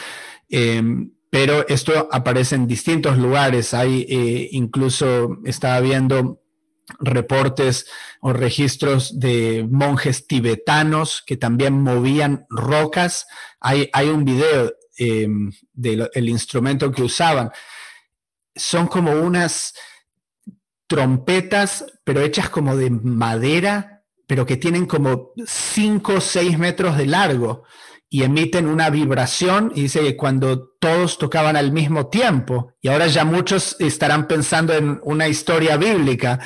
Em, 0.50 1.12
pero 1.30 1.68
esto 1.68 2.10
aparece 2.12 2.56
en 2.56 2.66
distintos 2.66 3.20
lugares. 3.20 3.76
Hay 3.76 4.08
eh, 4.10 4.50
incluso, 4.52 5.38
estaba 5.46 5.80
viendo 5.80 6.42
reportes 7.00 7.86
o 8.20 8.34
registros 8.34 9.20
de 9.20 9.68
monjes 9.70 10.26
tibetanos 10.26 11.24
que 11.24 11.38
también 11.38 11.80
movían 11.80 12.48
rocas. 12.50 13.28
Hay, 13.60 13.92
hay 13.94 14.10
un 14.10 14.26
video 14.26 14.74
em, 14.98 15.52
del 15.72 16.30
instrumento 16.30 16.92
que 16.92 17.04
usaban. 17.04 17.52
Son 18.56 18.88
como 18.88 19.12
unas 19.12 19.74
trompetas, 20.88 21.86
pero 22.04 22.22
hechas 22.22 22.50
como 22.50 22.76
de 22.76 22.90
madera, 22.90 24.04
pero 24.28 24.46
que 24.46 24.58
tienen 24.58 24.86
como 24.86 25.32
5 25.46 26.14
o 26.14 26.22
6 26.22 26.58
metros 26.58 26.98
de 26.98 27.06
largo 27.06 27.64
y 28.14 28.24
emiten 28.24 28.68
una 28.68 28.90
vibración 28.90 29.72
y 29.74 29.84
dice 29.84 30.02
que 30.02 30.18
cuando 30.18 30.74
todos 30.82 31.18
tocaban 31.18 31.56
al 31.56 31.72
mismo 31.72 32.08
tiempo, 32.08 32.74
y 32.82 32.90
ahora 32.90 33.08
ya 33.08 33.24
muchos 33.24 33.78
estarán 33.80 34.28
pensando 34.28 34.74
en 34.74 35.00
una 35.04 35.30
historia 35.30 35.78
bíblica, 35.78 36.40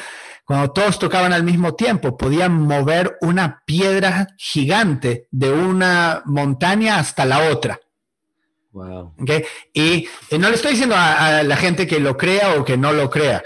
cuando 0.45 0.71
todos 0.71 0.99
tocaban 0.99 1.33
al 1.33 1.43
mismo 1.43 1.73
tiempo, 1.73 2.15
podían 2.17 2.53
mover 2.53 3.17
una 3.21 3.63
piedra 3.65 4.27
gigante 4.37 5.27
de 5.31 5.51
una 5.51 6.21
montaña 6.25 6.99
hasta 6.99 7.25
la 7.25 7.49
otra. 7.49 7.79
Wow. 8.75 9.13
Y, 9.73 10.05
no 10.37 10.49
le 10.49 10.55
estoy 10.55 10.71
diciendo 10.71 10.95
a, 10.97 11.43
la 11.43 11.55
gente 11.55 11.87
que 11.87 12.01
lo 12.01 12.17
crea 12.17 12.55
o 12.55 12.65
que 12.65 12.75
no 12.75 12.91
lo 12.91 13.09
crea. 13.09 13.41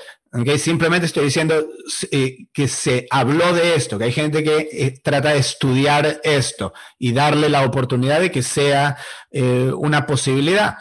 Simplemente 0.57 1.05
estoy 1.05 1.25
diciendo 1.25 1.67
eh, 2.11 2.47
que 2.51 2.67
se 2.67 3.05
habló 3.11 3.53
de 3.53 3.75
esto, 3.75 3.99
que 3.99 4.05
hay 4.05 4.11
gente 4.11 4.43
que 4.43 4.69
eh, 4.71 4.99
trata 5.03 5.29
de 5.33 5.39
estudiar 5.39 6.19
esto 6.23 6.73
y 6.97 7.13
darle 7.13 7.47
la 7.47 7.63
oportunidad 7.63 8.19
de 8.19 8.31
que 8.31 8.41
sea 8.41 8.97
eh, 9.29 9.71
una 9.71 10.07
posibilidad. 10.07 10.77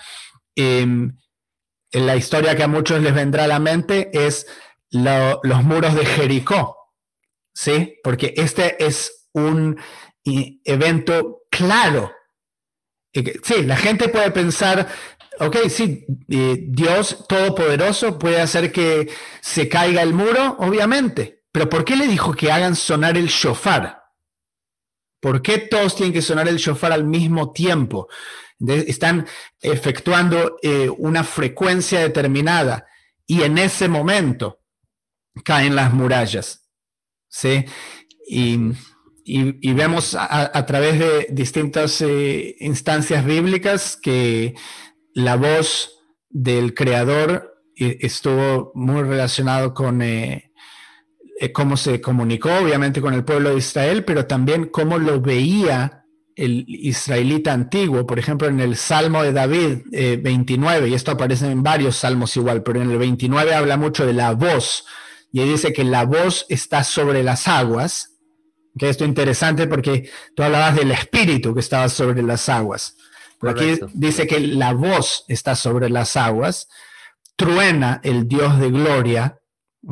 Em, 0.56 1.14
la 1.92 2.16
historia 2.16 2.56
que 2.56 2.62
a 2.62 2.68
muchos 2.68 3.02
les 3.02 3.14
vendrá 3.14 3.44
a 3.44 3.48
la 3.48 3.58
mente 3.58 4.10
es 4.14 4.46
los 4.90 5.62
muros 5.62 5.94
de 5.94 6.06
Jericó, 6.06 6.94
¿sí? 7.52 7.98
Porque 8.02 8.32
este 8.34 8.82
es 8.82 9.28
un 9.32 9.78
evento 10.24 11.42
claro. 11.50 12.12
Sí, 13.12 13.62
la 13.64 13.76
gente 13.76 14.08
puede 14.08 14.30
pensar, 14.30 14.88
ok, 15.40 15.56
sí, 15.68 16.04
eh, 16.28 16.58
Dios 16.68 17.24
Todopoderoso 17.28 18.18
puede 18.18 18.40
hacer 18.40 18.70
que 18.70 19.10
se 19.40 19.68
caiga 19.68 20.02
el 20.02 20.12
muro, 20.12 20.56
obviamente, 20.60 21.44
pero 21.50 21.68
¿por 21.68 21.84
qué 21.84 21.96
le 21.96 22.06
dijo 22.06 22.34
que 22.34 22.52
hagan 22.52 22.76
sonar 22.76 23.16
el 23.16 23.28
shofar? 23.28 24.02
¿Por 25.20 25.42
qué 25.42 25.58
todos 25.58 25.96
tienen 25.96 26.12
que 26.12 26.22
sonar 26.22 26.46
el 26.48 26.58
shofar 26.58 26.92
al 26.92 27.04
mismo 27.04 27.52
tiempo? 27.52 28.08
están 28.60 29.24
efectuando 29.60 30.58
eh, 30.62 30.88
una 30.88 31.22
frecuencia 31.22 32.00
determinada 32.00 32.86
y 33.24 33.42
en 33.42 33.56
ese 33.56 33.88
momento 33.88 34.62
caen 35.44 35.76
las 35.76 35.92
murallas. 35.92 36.68
¿sí? 37.28 37.64
Y, 38.26 38.58
vemos 39.74 40.16
a, 40.18 40.66
través 40.66 40.98
de 40.98 41.26
distintas 41.30 42.00
eh, 42.00 42.56
instancias 42.60 43.24
bíblicas 43.24 43.98
que 44.00 44.54
la 45.14 45.36
voz 45.36 45.98
del 46.30 46.74
creador 46.74 47.62
eh, 47.76 47.98
estuvo 48.00 48.72
muy 48.74 49.02
relacionado 49.02 49.72
con 49.72 50.02
eh, 50.02 50.52
eh, 51.40 51.52
cómo 51.52 51.76
se 51.76 52.00
comunicó, 52.00 52.50
obviamente, 52.56 53.00
con 53.00 53.14
el 53.14 53.24
pueblo 53.24 53.50
de 53.50 53.58
Israel, 53.58 54.04
pero 54.04 54.26
también 54.26 54.66
cómo 54.66 54.98
lo 54.98 55.20
veía 55.20 56.04
el 56.34 56.64
israelita 56.68 57.52
antiguo. 57.52 58.06
Por 58.06 58.18
ejemplo, 58.18 58.48
en 58.48 58.60
el 58.60 58.76
Salmo 58.76 59.22
de 59.22 59.32
David 59.32 59.78
29, 59.90 60.88
y 60.88 60.94
esto 60.94 61.12
aparece 61.12 61.50
en 61.50 61.62
varios 61.62 61.96
salmos 61.96 62.36
igual, 62.36 62.62
pero 62.62 62.80
en 62.80 62.90
el 62.90 62.98
29 62.98 63.54
habla 63.54 63.76
mucho 63.76 64.06
de 64.06 64.12
la 64.12 64.32
voz, 64.32 64.84
y 65.32 65.42
dice 65.42 65.72
que 65.72 65.84
la 65.84 66.04
voz 66.04 66.46
está 66.48 66.84
sobre 66.84 67.22
las 67.22 67.48
aguas. 67.48 68.17
Que 68.78 68.88
esto 68.88 69.04
es 69.04 69.08
interesante 69.08 69.66
porque 69.66 70.10
tú 70.34 70.42
hablabas 70.42 70.76
del 70.76 70.92
espíritu 70.92 71.52
que 71.52 71.60
estaba 71.60 71.88
sobre 71.88 72.22
las 72.22 72.48
aguas. 72.48 72.96
Aquí 73.42 73.78
dice 73.94 74.26
que 74.26 74.40
la 74.40 74.72
voz 74.72 75.24
está 75.28 75.54
sobre 75.54 75.90
las 75.90 76.16
aguas, 76.16 76.68
truena 77.36 78.00
el 78.02 78.26
Dios 78.26 78.58
de 78.58 78.70
gloria, 78.70 79.40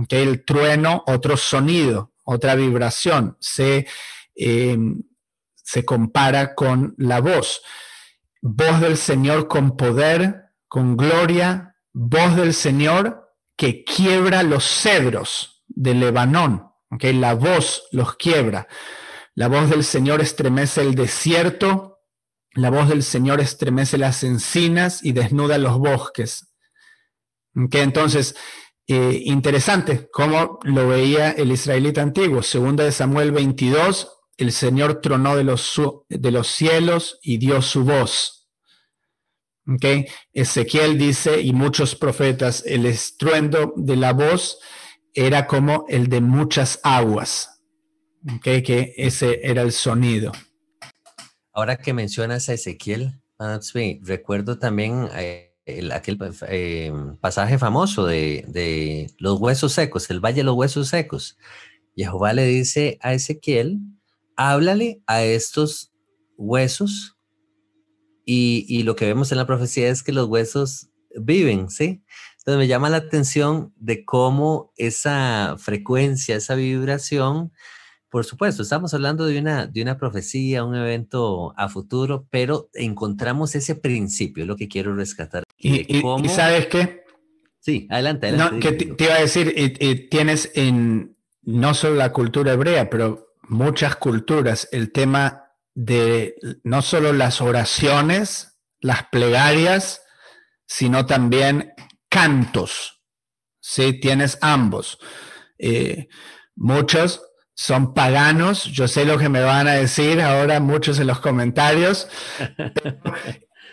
el 0.08 0.44
trueno, 0.44 1.04
otro 1.06 1.36
sonido, 1.36 2.12
otra 2.24 2.56
vibración, 2.56 3.36
se, 3.40 3.86
em, 4.34 5.02
se 5.54 5.84
compara 5.84 6.54
con 6.54 6.94
la 6.98 7.20
voz. 7.20 7.62
Voz 8.42 8.80
del 8.80 8.96
Señor 8.96 9.46
con 9.46 9.76
poder, 9.76 10.46
con 10.66 10.96
gloria, 10.96 11.76
voz 11.92 12.36
del 12.36 12.52
Señor 12.52 13.32
que 13.56 13.84
quiebra 13.84 14.42
los 14.42 14.64
cedros 14.64 15.64
de 15.68 15.94
Lebanón, 15.94 16.68
que 16.98 17.12
la 17.12 17.34
voz 17.34 17.84
los 17.90 18.16
quiebra. 18.16 18.68
La 19.34 19.48
voz 19.48 19.68
del 19.68 19.84
Señor 19.84 20.20
estremece 20.20 20.80
el 20.80 20.94
desierto, 20.94 22.00
la 22.54 22.70
voz 22.70 22.88
del 22.88 23.02
Señor 23.02 23.40
estremece 23.40 23.98
las 23.98 24.22
encinas 24.24 25.04
y 25.04 25.12
desnuda 25.12 25.58
los 25.58 25.78
bosques. 25.78 26.54
Que 27.70 27.82
entonces, 27.82 28.34
eh, 28.86 29.20
interesante 29.24 30.08
cómo 30.10 30.58
lo 30.62 30.88
veía 30.88 31.30
el 31.30 31.52
israelita 31.52 32.02
antiguo. 32.02 32.42
Segunda 32.42 32.84
de 32.84 32.92
Samuel 32.92 33.32
22, 33.32 34.08
el 34.38 34.52
Señor 34.52 35.00
tronó 35.00 35.36
de 35.36 35.44
los, 35.44 35.80
de 36.08 36.30
los 36.30 36.46
cielos 36.48 37.18
y 37.22 37.38
dio 37.38 37.60
su 37.62 37.84
voz. 37.84 38.48
Okay. 39.68 40.06
Ezequiel 40.32 40.96
dice, 40.96 41.40
y 41.40 41.52
muchos 41.52 41.96
profetas, 41.96 42.62
el 42.66 42.86
estruendo 42.86 43.74
de 43.76 43.96
la 43.96 44.12
voz 44.12 44.60
era 45.16 45.46
como 45.46 45.86
el 45.88 46.08
de 46.08 46.20
muchas 46.20 46.78
aguas. 46.84 47.60
Okay, 48.36 48.62
que 48.62 48.94
ese 48.96 49.40
era 49.42 49.62
el 49.62 49.72
sonido. 49.72 50.32
Ahora 51.52 51.76
que 51.76 51.94
mencionas 51.94 52.48
a 52.48 52.54
Ezequiel, 52.54 53.20
recuerdo 54.02 54.58
también 54.58 55.08
eh, 55.14 55.54
aquel 55.92 56.18
eh, 56.48 56.92
pasaje 57.20 57.58
famoso 57.58 58.04
de, 58.04 59.10
los 59.18 59.40
huesos 59.40 59.72
secos, 59.72 60.10
el 60.10 60.20
valle 60.20 60.38
de 60.38 60.44
los 60.44 60.56
huesos 60.56 60.88
secos. 60.88 61.38
Jehová 61.96 62.34
le 62.34 62.44
dice 62.44 62.98
a 63.00 63.14
Ezequiel, 63.14 63.78
háblale 64.36 65.00
a 65.06 65.22
estos 65.22 65.92
huesos 66.36 67.16
y, 68.26 68.66
y, 68.68 68.82
lo 68.82 68.96
que 68.96 69.06
vemos 69.06 69.32
en 69.32 69.38
la 69.38 69.46
profecía 69.46 69.88
es 69.88 70.02
que 70.02 70.12
los 70.12 70.26
huesos 70.26 70.90
viven, 71.14 71.70
¿sí? 71.70 72.02
Entonces 72.46 72.58
me 72.58 72.68
llama 72.68 72.90
la 72.90 72.98
atención 72.98 73.74
de 73.76 74.04
cómo 74.04 74.72
esa 74.76 75.56
frecuencia, 75.58 76.36
esa 76.36 76.54
vibración 76.54 77.50
por 78.16 78.24
supuesto, 78.24 78.62
estamos 78.62 78.94
hablando 78.94 79.26
de 79.26 79.38
una, 79.38 79.66
de 79.66 79.82
una 79.82 79.98
profecía, 79.98 80.64
un 80.64 80.74
evento 80.74 81.52
a 81.56 81.68
futuro, 81.68 82.26
pero 82.30 82.70
encontramos 82.72 83.54
ese 83.54 83.74
principio, 83.74 84.46
lo 84.46 84.56
que 84.56 84.68
quiero 84.68 84.94
rescatar. 84.94 85.42
¿Y, 85.58 86.00
sabes 86.28 86.66
qué? 86.68 87.04
Sí, 87.60 87.86
adelante. 87.90 88.28
adelante 88.28 88.60
que 88.60 88.72
te, 88.72 89.04
iba 89.04 89.16
a 89.16 89.20
decir, 89.20 90.08
tienes 90.08 90.50
en 90.54 91.14
no 91.42 91.74
solo 91.74 91.96
la 91.96 92.12
cultura 92.12 92.54
hebrea, 92.54 92.88
pero 92.88 93.34
muchas 93.48 93.96
culturas 93.96 94.68
el 94.72 94.92
tema 94.92 95.50
de 95.74 96.36
no 96.62 96.80
solo 96.82 97.12
las 97.12 97.42
oraciones, 97.42 98.56
las 98.80 99.08
plegarias, 99.08 100.00
sino 100.64 101.04
también 101.04 101.74
cantos. 102.16 103.02
Sí, 103.60 104.00
tienes 104.00 104.38
ambos. 104.40 104.98
Eh, 105.58 106.08
muchos 106.54 107.20
son 107.54 107.92
paganos. 107.92 108.64
Yo 108.64 108.88
sé 108.88 109.04
lo 109.04 109.18
que 109.18 109.28
me 109.28 109.42
van 109.42 109.68
a 109.68 109.74
decir 109.74 110.22
ahora 110.22 110.58
muchos 110.60 110.98
en 110.98 111.08
los 111.08 111.20
comentarios. 111.20 112.08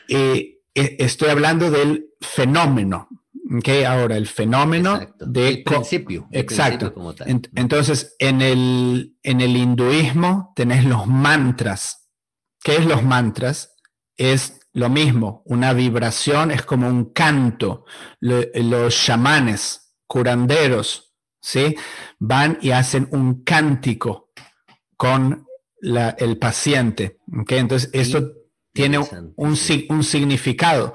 Eh, 0.09 0.59
eh, 0.75 0.97
estoy 0.99 1.29
hablando 1.29 1.71
del 1.71 2.09
fenómeno. 2.19 3.07
¿okay? 3.57 3.85
Ahora, 3.85 4.17
el 4.17 4.27
fenómeno 4.27 4.99
de 5.17 5.63
principio. 5.65 6.27
exacto. 6.29 6.93
entonces, 7.55 8.13
en 8.19 8.41
el, 8.41 9.15
en 9.23 9.39
el 9.39 9.55
hinduismo 9.55 10.51
tenés 10.57 10.83
los 10.83 11.07
mantras. 11.07 12.09
¿Qué 12.61 12.75
es 12.75 12.85
los 12.85 13.01
mantras? 13.01 13.77
Es 14.17 14.59
lo 14.73 14.89
mismo, 14.89 15.43
una 15.45 15.73
vibración, 15.73 16.51
es 16.51 16.63
como 16.63 16.87
un 16.87 17.13
canto. 17.13 17.85
los 18.19 18.95
chamanes, 18.95 19.95
curanderos, 20.07 21.13
¿sí? 21.39 21.75
Van 22.19 22.57
y 22.61 22.71
hacen 22.71 23.07
un 23.11 23.43
cántico 23.43 24.31
con 24.97 25.45
el 25.81 26.37
paciente. 26.37 27.19
¿okay? 27.41 27.59
Entonces, 27.59 27.89
esto 27.93 28.31
tiene 28.73 28.99
un, 28.99 29.33
un, 29.37 30.03
significado. 30.03 30.93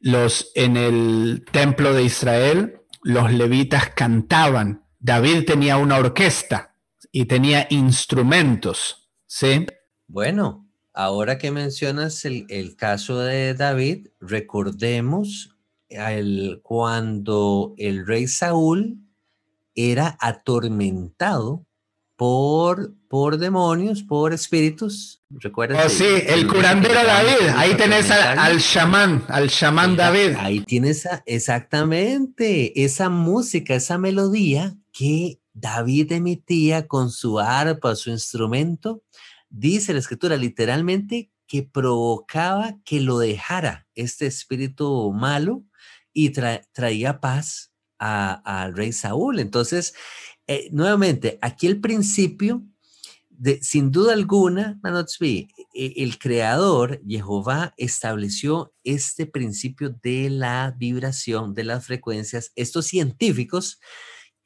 Los, 0.00 0.50
en 0.54 0.76
el 0.76 1.44
templo 1.52 1.92
de 1.92 2.02
Israel, 2.02 2.82
los 3.02 3.32
levitas 3.32 3.90
cantaban. 3.90 4.84
David 4.98 5.44
tenía 5.46 5.76
una 5.76 5.98
orquesta 5.98 6.74
y 7.12 7.26
tenía 7.26 7.66
instrumentos. 7.70 9.10
¿sí? 9.26 9.66
Bueno, 10.06 10.69
ahora 10.92 11.38
que 11.38 11.50
mencionas 11.50 12.24
el, 12.24 12.46
el 12.48 12.76
caso 12.76 13.18
de 13.18 13.54
David, 13.54 14.08
recordemos 14.20 15.56
el, 15.88 16.60
cuando 16.62 17.74
el 17.78 18.06
rey 18.06 18.26
Saúl 18.28 18.98
era 19.74 20.16
atormentado 20.20 21.66
por, 22.20 22.92
por 23.08 23.38
demonios, 23.38 24.02
por 24.02 24.34
espíritus. 24.34 25.22
¿Recuerdas? 25.30 25.86
Oh, 25.86 25.88
sí, 25.88 26.04
el 26.26 26.46
curandero 26.46 27.02
David. 27.02 27.48
Ahí 27.56 27.74
tenés 27.74 28.10
al, 28.10 28.60
chamán, 28.60 29.24
al 29.28 29.48
chamán 29.48 29.96
David. 29.96 30.36
Ahí 30.38 30.60
tienes 30.60 31.08
exactamente 31.24 32.84
esa 32.84 33.08
música, 33.08 33.74
esa 33.74 33.96
melodía 33.96 34.76
que 34.92 35.40
David 35.54 36.12
emitía 36.12 36.86
con 36.86 37.10
su 37.10 37.38
arpa, 37.38 37.96
su 37.96 38.10
instrumento. 38.10 39.02
Dice 39.50 39.92
la 39.92 39.98
escritura 39.98 40.36
literalmente 40.36 41.32
que 41.46 41.64
provocaba 41.64 42.78
que 42.84 43.00
lo 43.00 43.18
dejara 43.18 43.88
este 43.96 44.26
espíritu 44.26 45.12
malo 45.12 45.64
y 46.12 46.30
traía 46.30 47.20
paz 47.20 47.72
al 47.98 48.74
rey 48.74 48.92
Saúl. 48.92 49.40
Entonces, 49.40 49.94
eh, 50.46 50.68
nuevamente, 50.70 51.38
aquí 51.42 51.66
el 51.66 51.80
principio, 51.80 52.64
de, 53.28 53.60
sin 53.62 53.90
duda 53.90 54.12
alguna, 54.12 54.78
Manotsby, 54.82 55.48
e, 55.74 55.94
el 55.96 56.18
creador, 56.18 57.02
Jehová, 57.06 57.74
estableció 57.76 58.72
este 58.84 59.26
principio 59.26 59.90
de 60.02 60.30
la 60.30 60.74
vibración, 60.78 61.54
de 61.54 61.64
las 61.64 61.86
frecuencias. 61.86 62.52
Estos 62.54 62.86
científicos, 62.86 63.80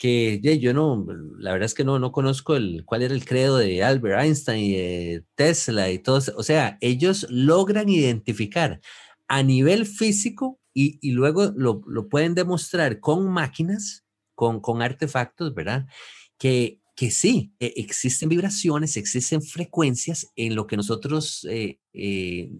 que 0.05 0.59
yo 0.61 0.75
no, 0.75 1.07
la 1.39 1.53
verdad 1.53 1.65
es 1.65 1.73
que 1.73 1.83
no, 1.83 1.99
no 1.99 2.13
conozco 2.13 2.57
el, 2.57 2.85
cuál 2.85 3.01
era 3.01 3.15
el 3.15 3.25
credo 3.25 3.57
de 3.57 3.83
Albert 3.83 4.21
Einstein 4.21 4.63
y 4.63 5.21
Tesla 5.35 5.91
y 5.91 5.99
todos, 5.99 6.31
o 6.37 6.43
sea, 6.43 6.77
ellos 6.83 7.27
logran 7.31 7.89
identificar 7.89 8.83
a 9.29 9.43
nivel 9.43 9.87
físico 9.87 10.61
y, 10.75 10.99
y 11.01 11.13
luego 11.13 11.55
lo, 11.57 11.81
lo, 11.87 12.11
pueden 12.11 12.35
demostrar 12.35 13.01
con 13.01 13.31
máquinas 13.31 14.05
con, 14.35 14.61
con 14.61 14.83
artefactos, 14.83 15.55
¿verdad? 15.55 15.87
Que, 16.37 16.83
que 16.95 17.11
sí, 17.11 17.55
e, 17.59 17.73
existen 17.77 18.29
vibraciones, 18.29 18.99
existen 18.99 19.41
frecuencias 19.41 20.31
en 20.37 20.55
lo 20.55 20.67
que 20.67 20.77
nosotros 20.77 21.47
eh, 21.49 21.79
eh, 21.95 22.53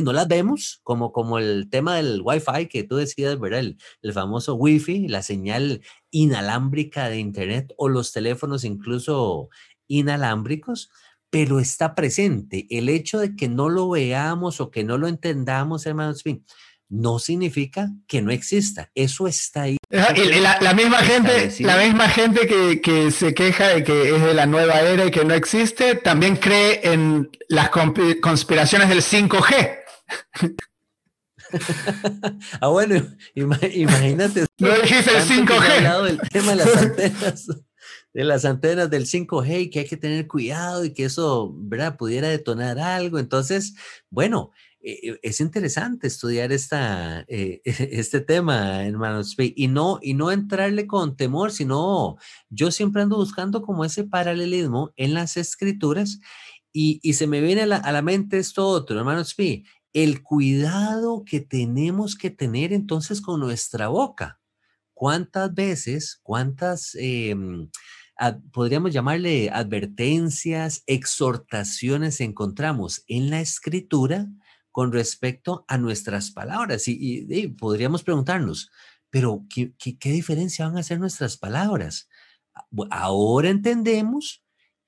no 0.00 0.12
las 0.12 0.28
vemos, 0.28 0.80
como, 0.82 1.12
como 1.12 1.38
el 1.38 1.68
tema 1.68 1.96
del 1.96 2.22
Wi-Fi 2.24 2.68
que 2.68 2.84
tú 2.84 2.96
decías, 2.96 3.38
¿verdad? 3.38 3.60
El, 3.60 3.78
el, 4.00 4.12
famoso 4.12 4.54
Wi-Fi, 4.54 5.08
la 5.08 5.22
señal 5.22 5.82
inalámbrica 6.10 7.08
de 7.10 7.18
Internet 7.18 7.74
o 7.76 7.88
los 7.88 8.12
teléfonos 8.12 8.64
incluso 8.64 9.50
inalámbricos, 9.88 10.90
pero 11.28 11.60
está 11.60 11.94
presente. 11.94 12.66
El 12.70 12.88
hecho 12.88 13.18
de 13.18 13.36
que 13.36 13.48
no 13.48 13.68
lo 13.68 13.90
veamos 13.90 14.60
o 14.60 14.70
que 14.70 14.84
no 14.84 14.98
lo 14.98 15.08
entendamos, 15.08 15.84
hermanos, 15.86 16.22
no 16.92 17.18
significa 17.18 17.88
que 18.06 18.20
no 18.20 18.30
exista. 18.30 18.90
Eso 18.94 19.26
está 19.26 19.62
ahí. 19.62 19.78
La, 19.88 20.74
misma 20.74 20.98
gente, 20.98 21.50
la 21.60 21.78
misma 21.78 22.06
gente 22.10 22.46
que, 22.82 23.10
se 23.10 23.32
queja 23.32 23.68
de 23.68 23.82
que 23.82 24.14
es 24.14 24.22
de 24.22 24.34
la 24.34 24.44
nueva 24.44 24.78
era 24.80 25.06
y 25.06 25.10
que 25.10 25.24
no 25.24 25.32
existe, 25.32 25.94
también 25.94 26.36
cree 26.36 26.80
en 26.84 27.30
las 27.48 27.70
conspiraciones 28.20 28.90
del 28.90 29.00
5G. 29.00 29.81
ah, 32.60 32.68
bueno, 32.68 33.06
imagínate. 33.34 34.46
No 34.58 34.74
dijiste 34.80 35.10
el 35.10 35.22
5G. 35.22 36.04
del 36.04 36.20
tema 36.30 36.50
de 36.50 36.56
las 36.56 36.76
antenas, 36.76 37.46
de 38.12 38.24
las 38.24 38.44
antenas 38.44 38.90
del 38.90 39.06
5G 39.06 39.62
y 39.62 39.70
que 39.70 39.80
hay 39.80 39.86
que 39.86 39.96
tener 39.96 40.26
cuidado 40.26 40.84
y 40.84 40.92
que 40.92 41.04
eso, 41.04 41.52
¿verdad? 41.56 41.96
Pudiera 41.96 42.28
detonar 42.28 42.78
algo. 42.78 43.18
Entonces, 43.18 43.74
bueno, 44.10 44.52
eh, 44.84 45.18
es 45.22 45.40
interesante 45.40 46.06
estudiar 46.06 46.52
esta, 46.52 47.24
eh, 47.28 47.60
este 47.64 48.20
tema, 48.20 48.84
hermanos, 48.86 49.36
y 49.38 49.68
no, 49.68 49.98
y 50.02 50.14
no 50.14 50.32
entrarle 50.32 50.86
con 50.86 51.16
temor, 51.16 51.52
sino 51.52 52.16
yo 52.50 52.70
siempre 52.70 53.02
ando 53.02 53.16
buscando 53.16 53.62
como 53.62 53.84
ese 53.84 54.04
paralelismo 54.04 54.92
en 54.96 55.14
las 55.14 55.36
escrituras 55.36 56.20
y, 56.72 57.00
y 57.02 57.12
se 57.14 57.26
me 57.26 57.40
viene 57.40 57.62
a 57.62 57.66
la, 57.66 57.76
a 57.76 57.92
la, 57.92 58.02
mente 58.02 58.38
esto 58.38 58.66
otro, 58.66 58.98
hermanos, 58.98 59.34
el 59.92 60.22
cuidado 60.22 61.24
que 61.24 61.40
tenemos 61.40 62.16
que 62.16 62.30
tener 62.30 62.72
entonces 62.72 63.20
con 63.20 63.40
nuestra 63.40 63.88
boca. 63.88 64.40
¿Cuántas 64.94 65.52
veces, 65.54 66.20
cuántas... 66.22 66.94
Em, 66.94 67.68
podríamos 68.52 68.92
llamarle 68.92 69.50
advertencias, 69.50 70.84
exhortaciones 70.86 72.20
encontramos 72.20 73.04
en 73.08 73.30
la 73.30 73.40
escritura 73.40 74.28
con 74.70 74.92
respecto 74.92 75.64
a 75.68 75.76
nuestras 75.78 76.30
palabras. 76.30 76.84
Y, 76.86 77.48
podríamos 77.58 78.02
preguntarnos, 78.02 78.70
pero 79.10 79.44
¿qué, 79.50 79.74
¿qué, 79.76 80.10
diferencia 80.10 80.66
van 80.66 80.76
a 80.76 80.80
hacer 80.80 81.00
nuestras 81.00 81.36
palabras? 81.36 82.08
Ahora 82.90 83.50
entendemos 83.50 84.41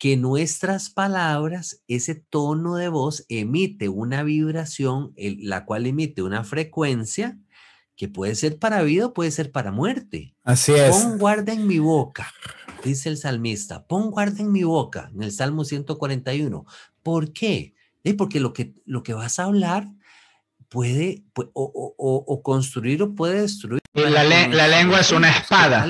que 0.04 0.18
nuestras 0.18 0.90
palabras, 0.90 1.82
ese 1.88 2.14
tono 2.14 2.76
de 2.76 2.90
voz 2.90 3.24
emite 3.30 3.88
una 3.88 4.22
vibración, 4.22 5.14
la 5.16 5.64
cual 5.64 5.86
emite 5.86 6.20
una 6.20 6.44
frecuencia 6.44 7.38
que 7.96 8.08
puede 8.08 8.34
ser 8.34 8.58
para 8.58 8.82
vida 8.82 9.06
o 9.06 9.14
puede 9.14 9.30
ser 9.30 9.50
para 9.50 9.72
muerte. 9.72 10.34
Así 10.42 10.72
es. 10.72 10.94
Pon 10.94 11.16
guarda 11.16 11.54
en 11.54 11.66
mi 11.66 11.78
boca, 11.78 12.30
dice 12.84 13.08
el 13.08 13.16
salmista, 13.16 13.86
pon 13.86 14.10
guarda 14.10 14.42
en 14.42 14.52
mi 14.52 14.62
boca, 14.62 15.10
en 15.14 15.22
el 15.22 15.32
Salmo 15.32 15.64
141. 15.64 16.66
¿Por 17.02 17.32
qué? 17.32 17.74
porque 18.18 18.40
lo 18.40 18.52
que, 18.52 18.74
lo 18.84 19.02
que 19.02 19.14
vas 19.14 19.38
a 19.38 19.44
hablar 19.44 19.88
puede, 20.68 21.24
o, 21.54 22.42
construir 22.44 23.02
o 23.02 23.14
puede 23.14 23.40
destruir. 23.40 23.80
La, 23.94 24.68
lengua 24.68 25.00
es 25.00 25.12
una 25.12 25.30
espada. 25.30 25.86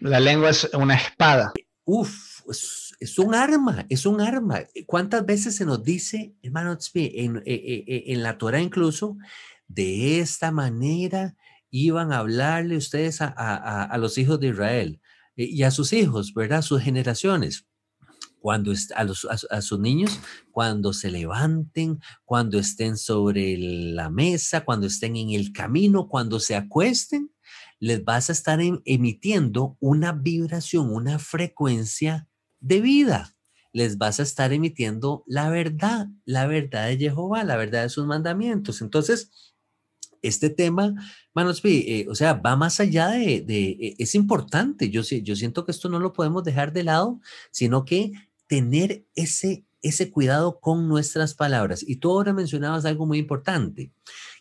La 0.00 0.20
lengua 0.20 0.48
es 0.48 0.70
una 0.72 0.94
espada. 0.94 1.52
Uf, 1.84 2.27
es, 2.50 3.18
un 3.18 3.34
arma, 3.34 3.86
es 3.88 4.06
un 4.06 4.20
arma. 4.20 4.60
¿Cuántas 4.86 5.24
veces 5.24 5.56
se 5.56 5.64
nos 5.64 5.82
dice, 5.82 6.34
hermano, 6.42 6.78
en, 6.94 7.36
en, 7.36 7.42
e, 7.44 7.84
e, 7.86 8.12
en 8.12 8.22
la 8.22 8.38
Torah 8.38 8.60
incluso, 8.60 9.16
de 9.66 10.20
esta 10.20 10.50
manera 10.50 11.36
iban 11.70 12.12
a 12.12 12.18
hablarle 12.18 12.76
ustedes 12.76 13.20
a, 13.20 13.28
a, 13.84 13.98
los 13.98 14.16
hijos 14.16 14.40
de 14.40 14.48
Israel 14.48 15.00
eh, 15.36 15.44
y 15.44 15.62
a 15.62 15.70
sus 15.70 15.92
hijos, 15.92 16.32
¿verdad? 16.32 16.62
Sus 16.62 16.80
generaciones 16.80 17.66
cuando 18.40 18.72
a, 18.94 19.04
los, 19.04 19.26
a, 19.50 19.62
sus 19.62 19.80
niños, 19.80 20.20
cuando 20.52 20.92
se 20.92 21.10
levanten, 21.10 22.00
cuando 22.24 22.58
estén 22.58 22.96
sobre 22.96 23.56
la 23.58 24.10
mesa, 24.10 24.64
cuando 24.64 24.86
estén 24.86 25.16
en 25.16 25.30
el 25.30 25.52
camino, 25.52 26.08
cuando 26.08 26.38
se 26.40 26.54
acuesten, 26.54 27.32
les 27.80 28.04
vas 28.04 28.28
a 28.28 28.32
estar 28.32 28.60
em, 28.60 28.80
emitiendo 28.84 29.76
una 29.80 30.12
vibración, 30.12 30.90
una 30.90 31.18
frecuencia 31.18 32.27
de 32.60 32.80
vida. 32.80 33.34
Les 33.72 33.98
vas 33.98 34.18
a 34.20 34.22
estar 34.22 34.52
emitiendo 34.52 35.24
la 35.26 35.50
verdad, 35.50 36.08
la 36.24 36.46
verdad 36.46 36.88
de 36.88 36.96
Jehová, 36.98 37.44
la 37.44 37.56
verdad 37.56 37.82
de 37.82 37.88
sus 37.90 38.06
mandamientos. 38.06 38.80
Entonces, 38.80 39.30
este 40.22 40.50
tema, 40.50 40.94
manos, 41.34 41.60
eh, 41.64 42.06
o 42.08 42.14
sea, 42.14 42.34
va 42.34 42.56
más 42.56 42.80
allá 42.80 43.08
de, 43.08 43.44
e, 43.48 43.94
es 43.98 44.14
importante. 44.14 44.90
Yo, 44.90 45.02
yo 45.02 45.36
siento 45.36 45.64
que 45.64 45.72
esto 45.72 45.88
no 45.88 45.98
lo 45.98 46.12
podemos 46.12 46.44
dejar 46.44 46.72
de 46.72 46.84
lado, 46.84 47.20
sino 47.50 47.84
que 47.84 48.12
tener 48.46 49.06
ese, 49.14 49.64
ese 49.82 50.10
cuidado 50.10 50.60
con 50.60 50.88
nuestras 50.88 51.34
palabras. 51.34 51.84
Y 51.86 51.96
tú 51.96 52.10
ahora 52.10 52.32
mencionabas 52.32 52.84
algo 52.84 53.06
muy 53.06 53.18
importante, 53.18 53.92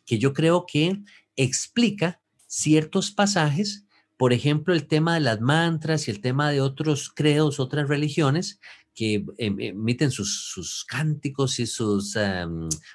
que 0.05 0.17
yo 0.17 0.33
creo 0.33 0.65
que 0.65 1.03
explica 1.35 2.21
ciertos 2.47 3.11
pasajes, 3.11 3.85
por 4.17 4.33
ejemplo, 4.33 4.73
el 4.73 4.87
tema 4.87 5.13
de 5.13 5.19
las 5.21 5.39
mantras 5.39 6.07
y 6.07 6.11
el 6.11 6.21
tema 6.21 6.49
de 6.49 6.61
otros 6.61 7.09
credos, 7.13 7.59
otras 7.59 7.87
religiones 7.87 8.59
que 8.95 9.25
em, 9.37 9.59
emiten 9.59 10.09
sus, 10.09 10.85
cánticos 10.89 11.59
y 11.59 11.67
sus 11.67 12.17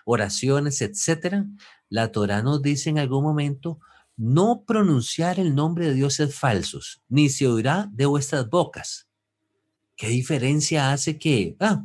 oraciones, 0.05 0.83
etcétera. 0.83 1.47
La 1.89 2.11
Torah 2.11 2.43
nos 2.43 2.61
dice 2.61 2.91
en 2.91 2.99
algún 2.99 3.23
momento, 3.23 3.79
no 4.17 4.65
pronunciar 4.67 5.39
el 5.39 5.55
nombre 5.55 5.87
de 5.87 5.95
dioses 5.95 6.35
falsos, 6.35 7.03
ni 7.09 7.29
se 7.29 7.47
oirá 7.47 7.89
de 7.93 8.07
vuestras 8.07 8.49
bocas. 8.51 9.09
¿Qué 9.97 10.09
diferencia 10.09 10.93
hace 10.93 11.19
que 11.19 11.57
ah, 11.61 11.85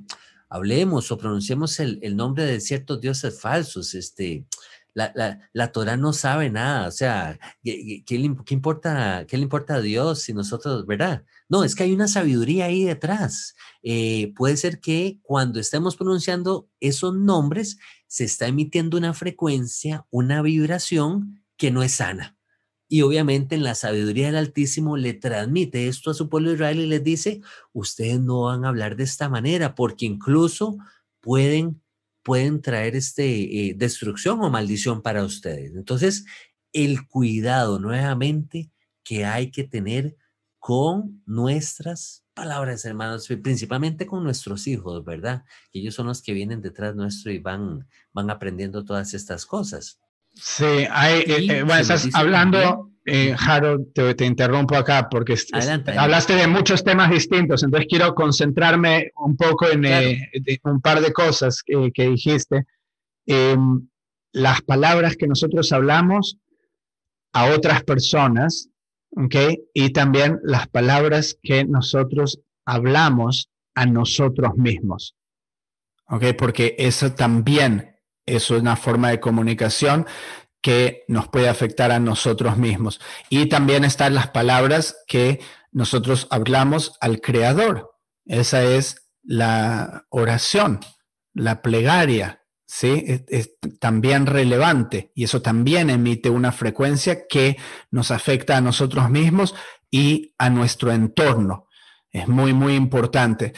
hablemos 0.49 1.11
o 1.11 1.17
pronunciemos 1.17 1.79
el, 1.79 2.15
nombre 2.15 2.45
de 2.45 2.59
ciertos 2.59 2.99
dioses 2.99 3.39
falsos? 3.39 3.93
Este, 3.93 4.45
la, 4.97 5.39
la, 5.53 5.71
Torah 5.71 5.95
no 5.95 6.11
sabe 6.11 6.49
nada, 6.49 6.87
o 6.87 6.91
sea, 6.91 7.39
¿qué, 7.63 8.03
le, 8.09 8.25
importa, 8.49 9.25
¿qué 9.27 9.37
le 9.37 9.43
importa 9.43 9.75
a 9.75 9.81
Dios 9.81 10.23
si 10.23 10.33
nosotros, 10.33 10.87
verdad? 10.87 11.23
No, 11.49 11.63
es 11.63 11.75
que 11.75 11.83
hay 11.83 11.93
una 11.93 12.07
sabiduría 12.07 12.65
ahí 12.65 12.83
detrás. 12.83 13.55
Eh, 13.83 14.33
puede 14.35 14.57
ser 14.57 14.79
que 14.79 15.19
cuando 15.21 15.59
estemos 15.59 15.95
pronunciando 15.95 16.67
esos 16.79 17.15
nombres, 17.15 17.77
se 18.07 18.23
está 18.23 18.47
emitiendo 18.47 18.97
una 18.97 19.13
frecuencia, 19.13 20.05
una 20.09 20.41
vibración 20.41 21.43
que 21.57 21.69
no 21.69 21.83
es 21.83 21.93
sana. 21.93 22.35
Y 22.89 23.01
obviamente 23.01 23.55
en 23.55 23.63
la 23.63 23.75
sabiduría 23.75 24.27
del 24.27 24.37
Altísimo 24.37 24.97
le 24.97 25.13
transmite 25.13 25.87
esto 25.87 26.09
a 26.09 26.13
su 26.15 26.29
pueblo 26.29 26.53
Israel 26.53 26.79
y 26.79 26.87
les 26.87 27.03
dice, 27.03 27.41
ustedes 27.71 28.19
no 28.19 28.43
van 28.43 28.65
a 28.65 28.69
hablar 28.69 28.95
de 28.95 29.03
esta 29.03 29.29
manera 29.29 29.75
porque 29.75 30.05
incluso 30.05 30.77
pueden, 31.19 31.81
pueden 32.27 32.61
traer 32.61 32.93
este, 32.97 33.23
eh, 33.69 33.73
destrucción 33.73 34.41
o 34.41 34.49
maldición 34.49 35.01
para 35.01 35.23
ustedes. 35.23 35.73
Entonces, 35.73 36.25
el 36.73 37.07
cuidado 37.07 37.79
nuevamente 37.79 38.69
que 39.01 39.23
hay 39.23 39.49
que 39.49 39.63
tener 39.63 40.17
con 40.59 41.23
nuestras 41.25 42.25
palabras, 42.33 42.83
hermanos, 42.83 43.29
principalmente 43.41 44.05
con 44.05 44.25
nuestros 44.25 44.67
hijos, 44.67 45.05
¿verdad? 45.05 45.45
Ellos 45.71 45.95
son 45.95 46.07
los 46.07 46.21
que 46.21 46.33
vienen 46.33 46.61
detrás 46.61 46.97
nuestro 46.97 47.31
y 47.31 47.39
van, 47.39 47.87
van 48.11 48.29
aprendiendo 48.29 48.83
todas 48.83 49.13
estas 49.13 49.45
cosas. 49.45 50.01
Sí, 50.33 50.65
hay, 50.91 51.21
eh, 51.21 51.59
eh, 51.59 51.63
bueno, 51.63 51.79
estás 51.79 52.09
hablando, 52.13 52.91
eh, 53.09 53.33
Harold, 53.39 53.93
te, 53.93 54.25
interrumpo 54.25 54.75
acá 54.75 55.07
porque 55.09 55.35
hablaste 55.97 56.35
de 56.35 56.45
muchos 56.45 56.83
temas 56.83 57.09
distintos, 57.09 57.63
entonces 57.63 57.87
quiero 57.89 58.13
concentrarme 58.13 59.11
un 59.15 59.37
poco 59.37 59.69
en 59.69 59.85
un 60.63 60.81
par 60.81 60.99
de 60.99 61.13
cosas 61.13 61.63
que, 61.63 61.91
dijiste. 62.09 62.65
Em, 63.25 63.87
las 64.33 64.61
palabras 64.61 65.15
que 65.15 65.25
nosotros 65.25 65.71
hablamos 65.71 66.37
a 67.31 67.45
otras 67.55 67.83
personas, 67.83 68.69
¿ok? 69.11 69.35
Y 69.73 69.91
también 69.91 70.39
las 70.43 70.67
palabras 70.67 71.37
que 71.41 71.63
nosotros 71.63 72.41
hablamos 72.65 73.49
a 73.73 73.85
nosotros 73.85 74.57
mismos, 74.57 75.15
¿ok? 76.09 76.25
Porque 76.37 76.75
eso 76.77 77.13
también 77.13 77.95
es 78.25 78.51
una 78.51 78.75
forma 78.75 79.11
de 79.11 79.21
comunicación 79.21 80.05
que 80.61 81.03
nos 81.07 81.27
puede 81.27 81.49
afectar 81.49 81.91
a 81.91 81.99
nosotros 81.99 82.57
mismos. 82.57 82.99
Y 83.29 83.47
también 83.47 83.83
están 83.83 84.15
las 84.15 84.27
palabras 84.29 84.97
que 85.07 85.39
nosotros 85.71 86.27
hablamos 86.29 86.97
al 87.01 87.21
Creador. 87.21 87.91
Esa 88.25 88.63
es 88.63 89.09
la 89.23 90.05
oración, 90.09 90.79
la 91.33 91.61
plegaria, 91.61 92.43
¿sí? 92.65 93.05
Es, 93.27 93.51
también 93.79 94.25
relevante 94.25 95.11
y 95.15 95.23
eso 95.23 95.41
también 95.41 95.89
emite 95.89 96.29
una 96.29 96.51
frecuencia 96.51 97.27
que 97.27 97.57
nos 97.91 98.11
afecta 98.11 98.57
a 98.57 98.61
nosotros 98.61 99.09
mismos 99.09 99.55
y 99.89 100.33
a 100.37 100.49
nuestro 100.49 100.91
entorno. 100.91 101.67
Es 102.11 102.27
muy, 102.27 102.53
muy 102.53 102.75
importante. 102.75 103.53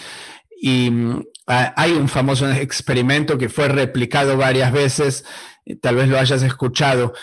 Y 0.62 0.92
mm, 0.92 1.24
hay 1.46 1.94
un 1.94 2.08
famoso 2.10 2.50
experimento 2.52 3.38
que 3.38 3.50
fue 3.50 3.68
replicado 3.68 4.38
varias 4.38 4.72
veces, 4.72 5.26
tal 5.82 5.96
vez 5.96 6.08
lo 6.08 6.20
hayas 6.20 6.44
escuchado, 6.44 7.14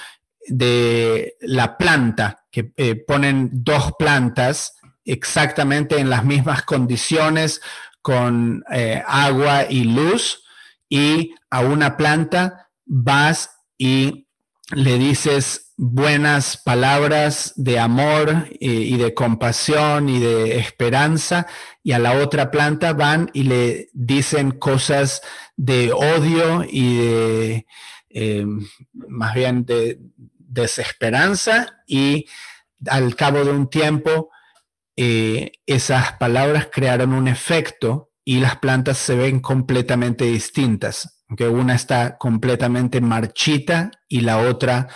de 0.49 1.37
la 1.41 1.77
planta, 1.77 2.45
que 2.51 2.73
eh, 2.77 2.95
ponen 2.95 3.51
dos 3.53 3.93
plantas 3.99 4.77
exactamente 5.05 5.99
en 5.99 6.11
las 6.11 6.25
mismas 6.25 6.63
condiciones, 6.63 7.61
con 8.03 8.65
eh, 8.71 9.03
agua 9.07 9.67
y 9.69 9.85
luz, 9.85 10.45
y 10.89 11.35
a 11.51 11.61
una 11.61 11.97
planta 11.97 12.69
vas 12.85 13.51
y 13.77 14.29
le 14.73 14.99
dices 14.99 15.66
buenas 15.77 16.57
palabras 16.57 17.53
de 17.57 17.79
amor 17.79 18.49
eh, 18.61 18.67
y 18.67 18.97
de 18.97 19.13
compasión 19.13 20.09
y 20.09 20.21
de 20.21 20.59
esperanza 20.59 21.47
y 21.83 21.93
a 21.93 21.99
la 21.99 22.15
otra 22.15 22.51
planta 22.51 22.95
van 22.95 23.31
y 23.35 23.43
le 23.43 23.91
dicen 23.93 24.53
cosas 24.53 25.21
de 25.57 25.93
odio 25.93 26.65
y 26.69 26.97
de 26.97 27.67
em, 28.09 28.67
más 28.93 29.35
bien 29.35 29.67
de 29.67 29.99
desesperanza 30.39 31.83
y 31.87 32.27
al 32.89 33.15
cabo 33.15 33.45
de 33.45 33.51
un 33.51 33.69
tiempo 33.69 34.31
eh, 34.97 35.53
esas 35.67 36.15
palabras 36.15 36.69
crearon 36.73 37.13
un 37.13 37.29
efecto 37.29 38.13
y 38.25 38.41
las 38.41 38.57
plantas 38.57 38.97
se 38.97 39.15
ven 39.15 39.41
completamente 39.41 40.25
distintas. 40.25 41.23
que 41.37 41.49
Una 41.49 41.75
está 41.75 42.17
completamente 42.17 43.01
marchita 43.01 43.91
y 44.09 44.21
la 44.23 44.39
otra 44.39 44.89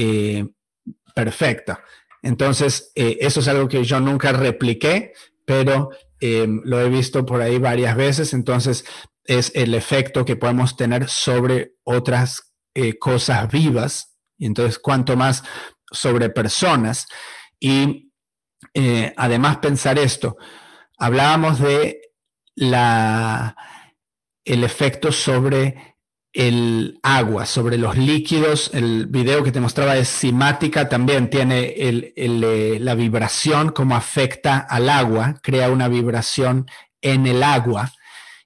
eh, 0.00 0.46
perfecta. 1.12 1.82
Entonces, 2.22 2.92
eh, 2.94 3.18
eso 3.20 3.40
es 3.40 3.48
algo 3.48 3.66
que 3.66 3.82
yo 3.82 3.98
nunca 3.98 4.30
repliqué, 4.30 5.12
pero 5.44 5.90
eh, 6.20 6.46
lo 6.62 6.80
he 6.80 6.88
visto 6.88 7.26
por 7.26 7.42
ahí 7.42 7.58
varias 7.58 7.96
veces. 7.96 8.32
Entonces, 8.32 8.84
es 9.24 9.50
el 9.56 9.74
efecto 9.74 10.24
que 10.24 10.36
podemos 10.36 10.76
tener 10.76 11.08
sobre 11.08 11.72
otras 11.82 12.44
cosas 13.00 13.50
vivas. 13.50 14.16
Y 14.36 14.46
entonces, 14.46 14.78
cuanto 14.78 15.16
más 15.16 15.42
sobre 15.90 16.30
personas. 16.30 17.08
Y 17.58 18.12
además 19.16 19.56
pensar 19.56 19.98
esto, 19.98 20.36
hablábamos 20.96 21.58
de 21.58 22.00
la, 22.54 23.56
el 24.44 24.62
efecto 24.62 25.10
sobre 25.10 25.97
el 26.38 27.00
agua, 27.02 27.46
sobre 27.46 27.76
los 27.76 27.96
líquidos. 27.96 28.70
El 28.72 29.06
video 29.06 29.42
que 29.42 29.50
te 29.50 29.58
mostraba 29.58 29.94
de 29.94 30.04
simática 30.04 30.88
también 30.88 31.28
tiene 31.30 31.74
eh, 31.76 32.78
la 32.80 32.94
vibración, 32.94 33.70
cómo 33.70 33.96
afecta 33.96 34.58
al 34.58 34.88
agua, 34.88 35.40
crea 35.42 35.68
una 35.68 35.88
vibración 35.88 36.70
en 37.02 37.26
el 37.26 37.42
agua. 37.42 37.92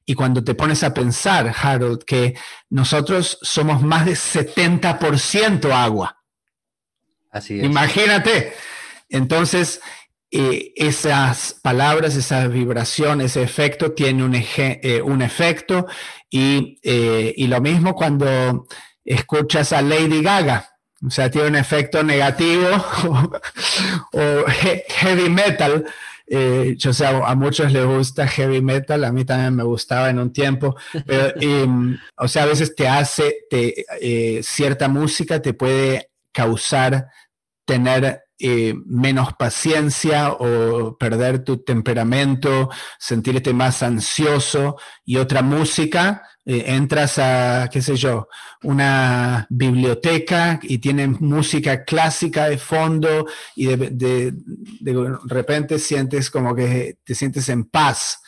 Y 0.06 0.14
cuando 0.14 0.42
te 0.42 0.54
pones 0.54 0.82
a 0.84 0.94
pensar, 0.94 1.54
Harold, 1.54 2.04
que 2.04 2.34
nosotros 2.70 3.38
somos 3.42 3.82
más 3.82 4.06
de 4.06 4.12
70% 4.12 5.70
agua. 5.70 6.16
Así 7.30 7.58
es. 7.58 7.64
Imagínate. 7.64 8.54
Entonces, 9.10 9.82
eh, 10.34 10.72
esas 10.76 11.58
palabras, 11.60 12.16
esa 12.16 12.48
vibración, 12.48 13.20
ese 13.20 13.42
efecto 13.42 13.92
tiene 13.92 14.24
un, 14.24 14.34
eh, 14.34 15.02
un 15.04 15.20
efecto 15.20 15.86
y, 16.30 16.80
eh, 16.82 17.34
y, 17.36 17.48
lo 17.48 17.60
mismo 17.60 17.94
cuando 17.94 18.66
escuchas 19.04 19.74
a 19.74 19.82
Lady 19.82 20.22
Gaga, 20.22 20.70
o 21.06 21.10
sea, 21.10 21.30
tiene 21.30 21.48
un 21.48 21.56
efecto 21.56 22.02
negativo 22.02 22.66
o, 24.12 24.44
heavy 24.48 25.28
metal. 25.28 25.84
yo 26.78 26.94
sé, 26.94 27.06
a 27.06 27.34
muchos 27.34 27.70
les 27.70 27.84
gusta 27.84 28.26
heavy 28.26 28.62
metal, 28.62 29.04
a 29.04 29.12
mí 29.12 29.26
también 29.26 29.54
me 29.54 29.64
gustaba 29.64 30.08
en 30.08 30.18
un 30.18 30.32
tiempo, 30.32 30.76
pero, 31.04 31.34
o 32.16 32.26
sea, 32.26 32.44
a 32.44 32.46
veces 32.46 32.74
te 32.74 32.88
hace, 32.88 33.36
te, 33.50 33.84
cierta 34.42 34.88
música 34.88 35.42
te 35.42 35.52
puede 35.52 36.08
causar 36.32 37.08
tener 37.66 38.21
eh, 38.44 38.74
menos 38.86 39.34
paciencia 39.34 40.32
o 40.32 40.98
perder 40.98 41.44
tu 41.44 41.58
temperamento, 41.62 42.70
sentirte 42.98 43.52
más 43.52 43.84
ansioso 43.84 44.76
y 45.04 45.18
otra 45.18 45.42
música, 45.42 46.24
eh, 46.44 46.64
entras 46.66 47.20
a, 47.20 47.70
qué 47.70 47.80
sé 47.80 47.94
yo, 47.94 48.26
una 48.64 49.46
biblioteca 49.48 50.58
y 50.60 50.78
tienen 50.78 51.18
música 51.20 51.84
clásica 51.84 52.48
de 52.48 52.58
fondo 52.58 53.28
y 53.54 53.66
de, 53.66 54.34
repente 55.26 55.78
sientes 55.78 56.28
como 56.28 56.52
que 56.52 56.98
te 57.04 57.14
sientes 57.14 57.48
en 57.48 57.62
paz. 57.62 58.20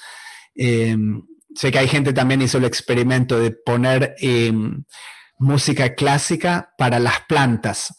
Em, 0.55 1.25
sé 1.57 1.73
que 1.73 1.81
hay 1.81 1.89
gente 1.89 2.13
también 2.13 2.41
hizo 2.41 2.59
el 2.59 2.67
experimento 2.67 3.37
de 3.37 3.51
poner 3.51 4.15
em, 4.19 4.85
música 5.41 5.97
clásica 5.97 6.73
para 6.79 7.01
las 7.01 7.23
plantas 7.23 7.99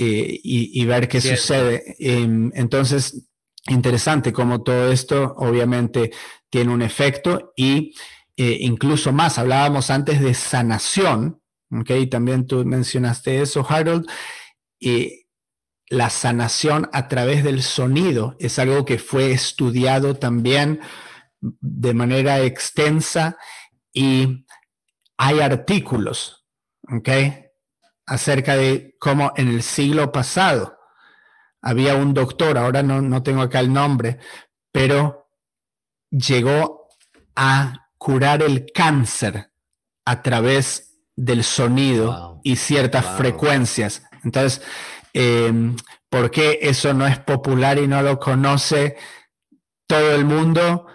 eh, 0.00 0.40
y, 0.44 0.84
ver 0.84 1.08
qué 1.08 1.20
sucede. 1.20 1.96
Em, 1.98 2.52
entonces, 2.54 3.26
interesante 3.66 4.32
cómo 4.32 4.62
todo 4.62 4.92
esto 4.92 5.34
obviamente 5.38 6.12
tiene 6.48 6.72
un 6.72 6.82
efecto 6.82 7.52
y 7.56 7.96
eh, 8.36 8.58
incluso 8.60 9.12
más, 9.12 9.38
hablábamos 9.38 9.90
antes 9.90 10.20
de 10.20 10.34
sanación, 10.34 11.42
¿ok? 11.72 11.90
También 12.08 12.46
tú 12.46 12.64
mencionaste 12.64 13.42
eso, 13.42 13.66
Harold. 13.68 14.06
y 14.78 15.26
la 15.90 16.10
sanación 16.10 16.88
a 16.92 17.08
través 17.08 17.42
del 17.42 17.62
sonido 17.64 18.36
es 18.38 18.60
algo 18.60 18.84
que 18.84 18.98
fue 18.98 19.32
estudiado 19.32 20.14
también 20.14 20.80
de 21.40 21.92
manera 21.92 22.40
extensa 22.42 23.36
y 23.92 24.46
hay 25.16 25.40
artículos, 25.40 26.46
¿ok? 26.88 27.08
Acerca 28.08 28.56
de 28.56 28.96
cómo 28.98 29.32
en 29.36 29.48
el 29.48 29.62
siglo 29.62 30.10
pasado 30.10 30.78
había 31.60 31.94
un 31.94 32.14
doctor, 32.14 32.56
ahora 32.56 32.82
no, 32.82 33.02
no 33.02 33.22
tengo 33.22 33.42
acá 33.42 33.60
el 33.60 33.72
nombre, 33.72 34.18
pero 34.72 35.30
llegó 36.10 36.88
a 37.36 37.90
curar 37.98 38.42
el 38.42 38.66
cáncer 38.72 39.50
a 40.06 40.22
través 40.22 41.00
del 41.16 41.44
sonido 41.44 42.40
y 42.44 42.56
ciertas 42.56 43.04
frecuencias. 43.16 44.02
Entonces, 44.24 44.62
em, 45.12 45.76
¿por 46.08 46.30
qué 46.30 46.60
eso 46.62 46.94
no 46.94 47.06
es 47.06 47.18
popular 47.18 47.78
y 47.78 47.86
no 47.86 48.00
lo 48.02 48.18
conoce 48.18 48.96
todo 49.86 50.14
el 50.14 50.24
mundo 50.24 50.86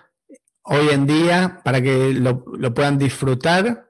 hoy 0.63 0.89
en 0.89 1.05
día 1.05 1.61
para 1.63 1.81
que 1.81 2.13
lo, 2.13 2.43
lo 2.57 2.73
puedan 2.73 2.97
disfrutar? 2.97 3.82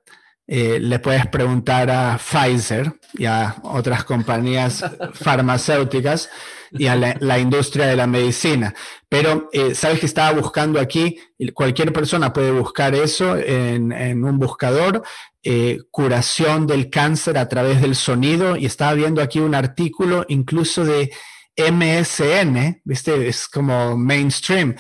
Eh, 0.56 0.80
le 0.80 1.00
puedes 1.00 1.26
preguntar 1.26 1.90
a 1.90 2.20
Pfizer 2.20 3.00
y 3.14 3.26
a 3.26 3.56
otras 3.64 4.04
compañías 4.04 4.86
farmacéuticas 5.16 6.30
y 6.72 6.86
a 6.86 6.96
la, 6.96 7.40
industria 7.40 7.88
de 7.88 7.96
la 7.96 8.06
medicina. 8.06 8.76
Pero 9.10 9.50
eh, 9.52 9.74
sabes 9.74 10.00
que 10.00 10.06
estaba 10.06 10.40
buscando 10.40 10.80
aquí, 10.80 11.18
cualquier 11.56 11.92
persona 11.92 12.34
puede 12.34 12.52
buscar 12.52 12.94
eso 12.94 13.36
en, 13.36 14.24
un 14.24 14.38
buscador, 14.38 15.02
eh, 15.42 15.80
curación 15.90 16.68
del 16.68 16.92
cáncer 16.92 17.40
a 17.40 17.50
través 17.50 17.82
del 17.82 17.96
sonido, 17.96 18.56
y 18.56 18.68
estaba 18.68 18.94
viendo 18.94 19.24
aquí 19.24 19.40
un 19.40 19.56
artículo 19.56 20.24
incluso 20.30 20.86
de 20.86 21.10
MSN, 21.58 22.82
¿viste? 22.84 23.28
Es 23.28 23.48
como 23.48 23.98
mainstream, 23.98 24.76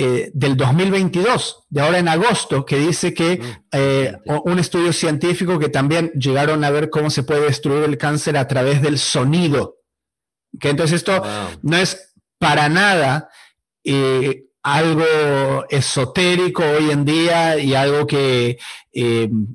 eh, 0.00 0.30
del 0.32 0.56
2022, 0.56 1.64
de 1.70 1.80
ahora 1.80 1.98
en 1.98 2.06
agosto, 2.06 2.64
que 2.64 2.78
dice 2.78 3.12
que 3.12 3.38
mm, 3.38 3.66
eh, 3.72 4.16
un 4.44 4.60
estudio 4.60 4.92
científico 4.92 5.58
que 5.58 5.70
también 5.70 6.12
llegaron 6.12 6.62
a 6.62 6.70
ver 6.70 6.88
cómo 6.88 7.10
se 7.10 7.24
puede 7.24 7.46
destruir 7.46 7.82
el 7.82 7.98
cáncer 7.98 8.36
a 8.36 8.46
través 8.46 8.80
del 8.80 9.00
sonido. 9.00 9.78
Que 10.60 10.70
entonces 10.70 10.98
esto 10.98 11.20
no 11.62 11.76
es 11.76 12.14
para 12.38 12.68
nada 12.68 13.28
eh, 13.82 14.44
algo 14.62 15.66
esotérico 15.68 16.62
hoy 16.62 16.92
en 16.92 17.04
día 17.04 17.58
y 17.58 17.74
algo 17.74 18.06
que 18.06 18.56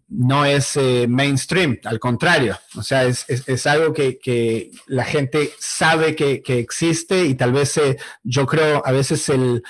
no 0.10 0.44
es 0.44 0.78
mainstream, 1.08 1.80
al 1.86 2.00
contrario, 2.00 2.60
o 2.76 2.84
sea, 2.84 3.06
es, 3.06 3.26
es, 3.30 3.66
algo 3.66 3.94
que, 3.94 4.20
que, 4.20 4.72
la 4.88 5.06
gente 5.06 5.52
sabe 5.58 6.16
que, 6.16 6.42
que 6.42 6.60
existe 6.60 7.24
y 7.26 7.36
tal 7.36 7.54
vez 7.54 7.80
yo 8.24 8.46
creo 8.46 8.82
a 8.86 8.92
veces 8.92 9.28
el, 9.30 9.64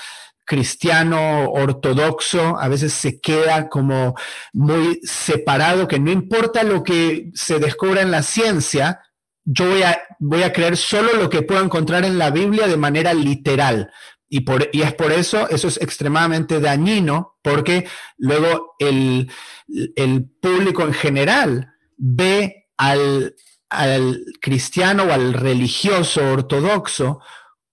cristiano 0.45 1.49
ortodoxo 1.51 2.57
a 2.59 2.67
veces 2.67 2.93
se 2.93 3.19
queda 3.19 3.69
como 3.69 4.15
muy 4.53 4.99
separado, 5.03 5.87
que 5.87 5.99
no 5.99 6.11
importa 6.11 6.63
lo 6.63 6.83
que 6.83 7.31
se 7.33 7.59
descubra 7.59 8.01
en 8.01 8.11
la 8.11 8.23
ciencia, 8.23 9.01
yo 9.45 9.67
voy 9.69 9.83
a, 9.83 10.01
voy 10.19 10.43
a 10.43 10.53
creer 10.53 10.77
solo 10.77 11.13
lo 11.13 11.29
que 11.29 11.41
puedo 11.41 11.63
encontrar 11.63 12.05
en 12.05 12.17
la 12.17 12.29
Biblia 12.29 12.67
de 12.67 12.77
manera 12.77 13.13
literal. 13.13 13.91
Y, 14.29 14.41
por, 14.41 14.69
y 14.71 14.81
es 14.81 14.93
por 14.93 15.11
eso, 15.11 15.47
eso 15.49 15.67
es 15.67 15.79
extremadamente 15.79 16.59
dañino, 16.59 17.37
porque 17.43 17.87
luego 18.17 18.75
el, 18.79 19.31
el 19.95 20.25
público 20.41 20.83
en 20.83 20.93
general 20.93 21.73
ve 21.97 22.67
al, 22.77 23.35
al 23.69 24.25
cristiano 24.41 25.03
o 25.03 25.11
al 25.11 25.33
religioso 25.33 26.31
ortodoxo 26.31 27.19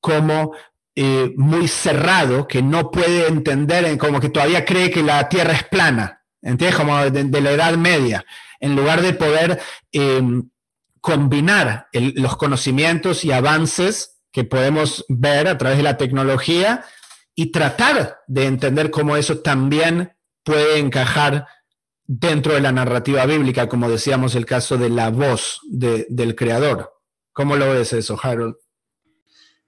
como 0.01 0.53
eh, 0.96 1.33
muy 1.37 1.68
cerrado 1.68 2.48
que 2.48 2.62
no 2.62 2.90
puede 2.90 3.29
entender, 3.29 3.96
como 3.98 4.20
que 4.20 4.29
todavía 4.29 4.64
cree 4.64 4.90
que 4.90 5.03
la 5.03 5.29
Tierra 5.29 5.53
es 5.53 5.64
plana, 5.64 6.22
¿entiendes? 6.42 6.76
Como 6.76 6.98
de, 7.11 7.40
la 7.40 7.50
Edad 7.53 7.76
Media, 7.76 8.24
en 8.59 8.76
lugar 8.76 9.00
de 9.00 9.12
poder 9.12 9.61
em, 9.92 10.50
combinar 11.00 11.88
los 11.92 12.37
conocimientos 12.37 13.24
y 13.24 13.33
avances 13.33 14.20
que 14.33 14.44
podemos 14.44 15.05
ver 15.09 15.48
a 15.48 15.59
través 15.59 15.79
de 15.79 15.85
la 15.85 15.96
tecnología 15.96 16.85
y 17.35 17.53
tratar 17.53 18.20
de 18.26 18.46
entender 18.46 18.90
cómo 18.90 19.16
eso 19.16 19.38
también 19.38 20.12
puede 20.44 20.79
encajar 20.79 21.46
dentro 22.05 22.55
de 22.55 22.61
la 22.61 22.72
narrativa 22.72 23.24
bíblica, 23.24 23.68
como 23.68 23.88
decíamos 23.88 24.35
el 24.35 24.44
caso 24.44 24.76
de 24.76 24.90
la 24.90 25.11
voz 25.11 25.61
del 25.68 26.35
creador. 26.35 26.92
¿Cómo 27.33 27.57
lo 27.57 27.72
ves 27.72 27.92
eso, 27.92 28.18
Harold? 28.20 28.57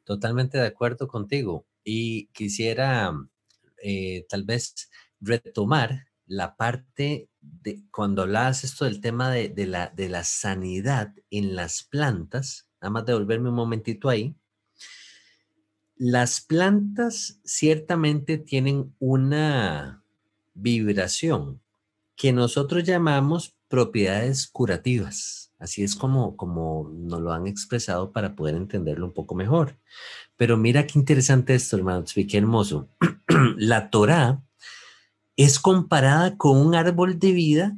Totalmente 0.04 0.58
de 0.58 0.66
acuerdo 0.66 1.08
contigo. 1.08 1.66
Y 1.84 2.26
quisiera 2.28 3.12
eh, 3.82 4.26
tal 4.28 4.44
vez 4.44 4.90
retomar 5.20 6.06
la 6.26 6.56
parte 6.56 7.28
de 7.40 7.82
cuando 7.90 8.22
hablabas 8.22 8.64
esto 8.64 8.84
del 8.84 9.00
tema 9.00 9.30
de, 9.30 9.66
la, 9.66 9.88
de 9.88 10.08
la 10.08 10.24
sanidad 10.24 11.12
en 11.30 11.56
las 11.56 11.82
plantas, 11.82 12.68
nada 12.80 12.90
más 12.90 13.04
devolverme 13.04 13.48
un 13.48 13.56
momentito 13.56 14.08
ahí. 14.08 14.34
Las 15.96 16.40
plantas 16.40 17.40
ciertamente 17.44 18.38
tienen 18.38 18.94
una 18.98 20.04
vibración 20.54 21.60
que 22.16 22.32
nosotros 22.32 22.84
llamamos 22.84 23.56
propiedades 23.68 24.46
curativas. 24.46 25.41
Así 25.62 25.84
es 25.84 25.94
como, 25.94 26.36
como 26.36 26.90
nos 26.92 27.20
lo 27.20 27.32
han 27.32 27.46
expresado 27.46 28.10
para 28.10 28.34
poder 28.34 28.56
entenderlo 28.56 29.06
un 29.06 29.12
poco 29.12 29.36
mejor. 29.36 29.78
Pero 30.36 30.56
mira 30.56 30.88
qué 30.88 30.98
interesante 30.98 31.54
esto, 31.54 31.76
hermano, 31.76 32.04
qué 32.04 32.36
hermoso. 32.36 32.88
La 33.56 33.88
Torá 33.88 34.42
es 35.36 35.60
comparada 35.60 36.36
con 36.36 36.58
un 36.58 36.74
árbol 36.74 37.20
de 37.20 37.30
vida 37.30 37.76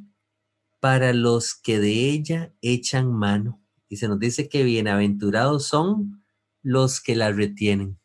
para 0.81 1.13
los 1.13 1.55
que 1.55 1.79
de 1.79 2.09
ella 2.09 2.55
echan 2.63 3.13
mano. 3.13 3.61
Y 3.91 3.99
se 3.99 4.09
nos 4.09 4.19
dice 4.19 4.49
que 4.49 4.65
bienaventurados 4.65 5.67
son 5.67 6.25
los 6.63 7.03
que 7.03 7.15
la 7.17 7.33
retienen. 7.33 7.99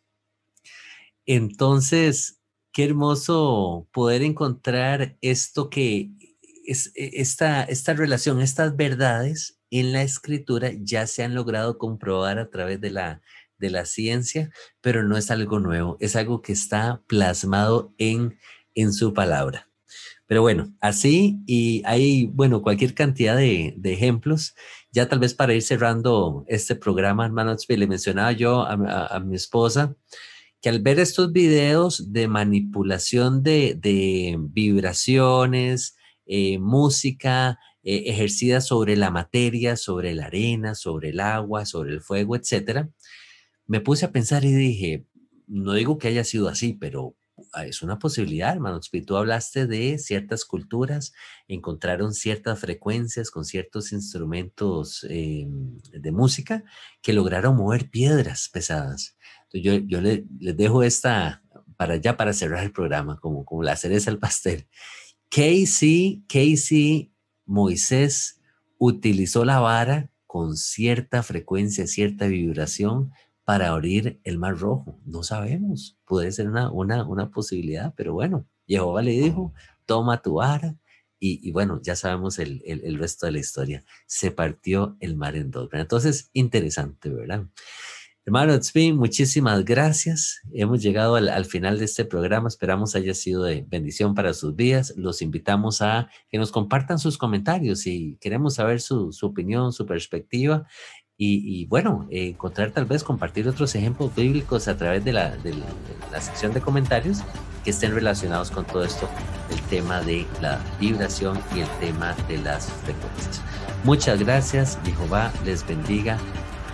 Entonces, 1.26 2.42
qué 2.74 2.84
hermoso 2.84 3.88
poder 3.94 4.24
encontrar 4.24 5.18
esto 5.22 5.70
que 5.70 6.12
es 6.66 6.92
e, 6.96 7.22
esta, 7.22 7.64
esta 7.64 7.94
relación, 7.94 8.42
estas 8.42 8.76
verdades 8.76 9.59
en 9.72 9.94
la 9.94 10.04
escritura 10.04 10.72
ya 10.80 11.08
se 11.08 11.24
han 11.24 11.36
logrado 11.36 11.78
comprobar 11.78 12.40
a 12.40 12.50
través 12.50 12.82
de 12.82 12.92
la, 12.92 13.22
de 13.58 13.70
la 13.70 13.86
ciencia, 13.86 14.52
pero 14.82 15.04
no 15.04 15.18
es 15.18 15.32
algo 15.32 15.60
nuevo, 15.60 15.98
es 16.00 16.16
algo 16.16 16.42
que 16.42 16.54
está 16.54 17.02
plasmado 17.08 17.94
en, 17.98 18.38
en 18.76 18.94
su 18.94 19.14
palabra. 19.14 19.70
Pero 20.30 20.44
bueno, 20.44 20.72
así 20.80 21.40
y 21.48 21.82
hay, 21.86 22.28
bueno, 22.28 22.62
cualquier 22.62 22.94
cantidad 22.94 23.36
de, 23.36 23.76
ejemplos. 23.84 24.54
Ya 24.92 25.10
tal 25.10 25.18
vez 25.18 25.34
para 25.34 25.56
ir 25.56 25.64
cerrando 25.64 26.46
este 26.48 26.76
programa, 26.76 27.26
hermano, 27.26 27.56
le 27.68 27.88
mencionaba 27.88 28.32
yo 28.32 28.62
a, 28.62 29.20
mi 29.20 29.36
esposa 29.36 29.96
que 30.62 30.70
al 30.70 30.82
ver 30.82 31.00
estos 31.00 31.32
videos 31.32 32.12
de 32.12 32.28
manipulación 32.28 33.42
de, 33.42 33.76
de 33.82 34.36
vibraciones, 34.40 35.96
eh, 36.28 36.60
música, 36.60 37.58
eh, 37.90 38.04
ejercida 38.06 38.62
sobre 38.62 38.96
la 38.96 39.10
materia, 39.10 39.76
sobre 39.76 40.14
la 40.14 40.28
arena, 40.28 40.76
sobre 40.76 41.10
el 41.10 41.20
agua, 41.20 41.66
sobre 41.66 41.92
el 41.92 42.02
fuego, 42.02 42.36
etcétera, 42.36 42.88
me 43.66 43.82
puse 43.82 44.06
a 44.06 44.12
pensar 44.12 44.46
y 44.46 44.52
dije, 44.52 45.08
no 45.48 45.74
digo 45.74 45.98
que 45.98 46.08
haya 46.08 46.24
sido 46.24 46.50
así, 46.50 46.74
pero 46.74 47.16
ah, 47.52 47.66
es 47.66 47.82
una 47.82 47.98
posibilidad, 47.98 48.54
hermano. 48.54 48.80
Tú 49.08 49.18
hablaste 49.18 49.66
de 49.66 49.98
ciertas 49.98 50.46
culturas, 50.46 51.14
encontraron 51.48 52.14
ciertas 52.14 52.60
frecuencias 52.60 53.32
con 53.32 53.44
ciertos 53.44 53.92
instrumentos 53.92 55.04
eh, 55.10 55.48
de 55.48 56.12
música 56.12 56.64
que 57.02 57.14
lograron 57.14 57.56
mover 57.56 57.90
piedras 57.90 58.50
pesadas. 58.54 59.18
Yo, 59.52 59.74
yo 59.74 60.00
les 60.00 60.26
dejo 60.40 60.84
esta 60.84 61.42
para 61.76 61.96
ya 61.96 62.18
para 62.18 62.34
cerrar 62.34 62.64
el 62.64 62.72
programa, 62.72 63.20
como, 63.20 63.46
como 63.46 63.64
la 63.64 63.76
cereza 63.76 64.12
al 64.12 64.20
pastel. 64.20 64.68
Casey, 65.30 66.24
Casey 66.28 67.12
Moisés 67.50 68.40
utilizó 68.78 69.44
la 69.44 69.60
vara 69.60 70.12
con 70.28 70.56
cierta 70.56 71.24
frecuencia, 71.24 71.88
cierta 71.88 72.28
vibración 72.28 73.12
para 73.44 73.70
abrir 73.70 74.22
el 74.24 74.38
mar 74.38 74.60
rojo. 74.60 75.00
No 75.04 75.24
sabemos, 75.24 75.98
puede 76.06 76.32
ser 76.32 76.48
una, 76.48 76.72
una, 76.72 77.04
una 77.08 77.32
posibilidad, 77.32 77.92
pero 77.98 78.14
bueno, 78.14 78.46
Jehová 78.68 79.02
le 79.02 79.14
dijo, 79.14 79.52
toma 79.88 80.22
tu 80.22 80.36
vara. 80.36 80.78
Y, 81.22 81.52
bueno, 81.52 81.82
ya 81.84 81.98
sabemos 81.98 82.40
el, 82.40 82.62
el, 82.66 82.86
el, 82.86 82.98
resto 82.98 83.26
de 83.26 83.34
la 83.34 83.40
historia. 83.40 83.84
Se 84.06 84.32
partió 84.32 84.96
el 85.02 85.18
mar 85.18 85.36
en 85.36 85.52
dos. 85.52 85.70
Entonces, 85.74 86.30
interesante, 86.32 87.10
¿verdad? 87.10 87.46
Hermano 88.30 88.60
Tzvi, 88.60 88.94
muchísimas 88.94 89.66
gracias. 89.66 90.42
Hemos 90.54 90.84
llegado 90.84 91.16
al, 91.16 91.46
final 91.46 91.80
de 91.80 91.86
este 91.86 92.06
programa. 92.06 92.48
Esperamos 92.48 92.96
haya 92.96 93.16
sido 93.16 93.42
de 93.42 93.66
bendición 93.68 94.14
para 94.14 94.36
sus 94.36 94.56
vidas. 94.56 94.94
Los 94.96 95.24
invitamos 95.24 95.82
a 95.82 96.08
que 96.30 96.38
nos 96.38 96.52
compartan 96.52 97.00
sus 97.00 97.18
comentarios 97.18 97.88
y 97.88 98.20
queremos 98.22 98.54
saber 98.54 98.82
su, 98.82 99.10
opinión, 99.24 99.74
su 99.74 99.88
perspectiva. 99.88 100.68
Y, 101.18 101.66
bueno, 101.66 102.08
encontrar 102.12 102.70
tal 102.70 102.86
vez 102.86 103.04
compartir 103.04 103.48
otros 103.48 103.74
ejemplos 103.74 104.14
bíblicos 104.16 104.68
a 104.68 104.78
través 104.78 105.04
de 105.04 105.12
la, 105.12 105.36
de 105.38 105.56
la 106.12 106.22
sección 106.22 106.54
de 106.54 106.62
comentarios 106.62 107.22
que 107.64 107.72
estén 107.72 107.96
relacionados 107.96 108.52
con 108.52 108.64
todo 108.64 108.84
esto, 108.84 109.10
el 109.50 109.60
tema 109.64 110.04
de 110.04 110.28
la 110.40 110.62
vibración 110.80 111.40
y 111.56 111.62
el 111.62 111.70
tema 111.80 112.14
de 112.28 112.38
las 112.38 112.68
frecuencias. 112.84 113.42
Muchas 113.84 114.20
gracias, 114.20 114.78
Jehová 114.86 115.34
les 115.44 115.66
bendiga 115.66 116.20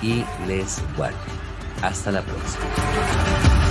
y 0.02 0.26
les 0.48 0.84
guarde. 0.98 1.45
Hasta 1.86 2.12
la 2.12 2.22
próxima. 2.24 3.65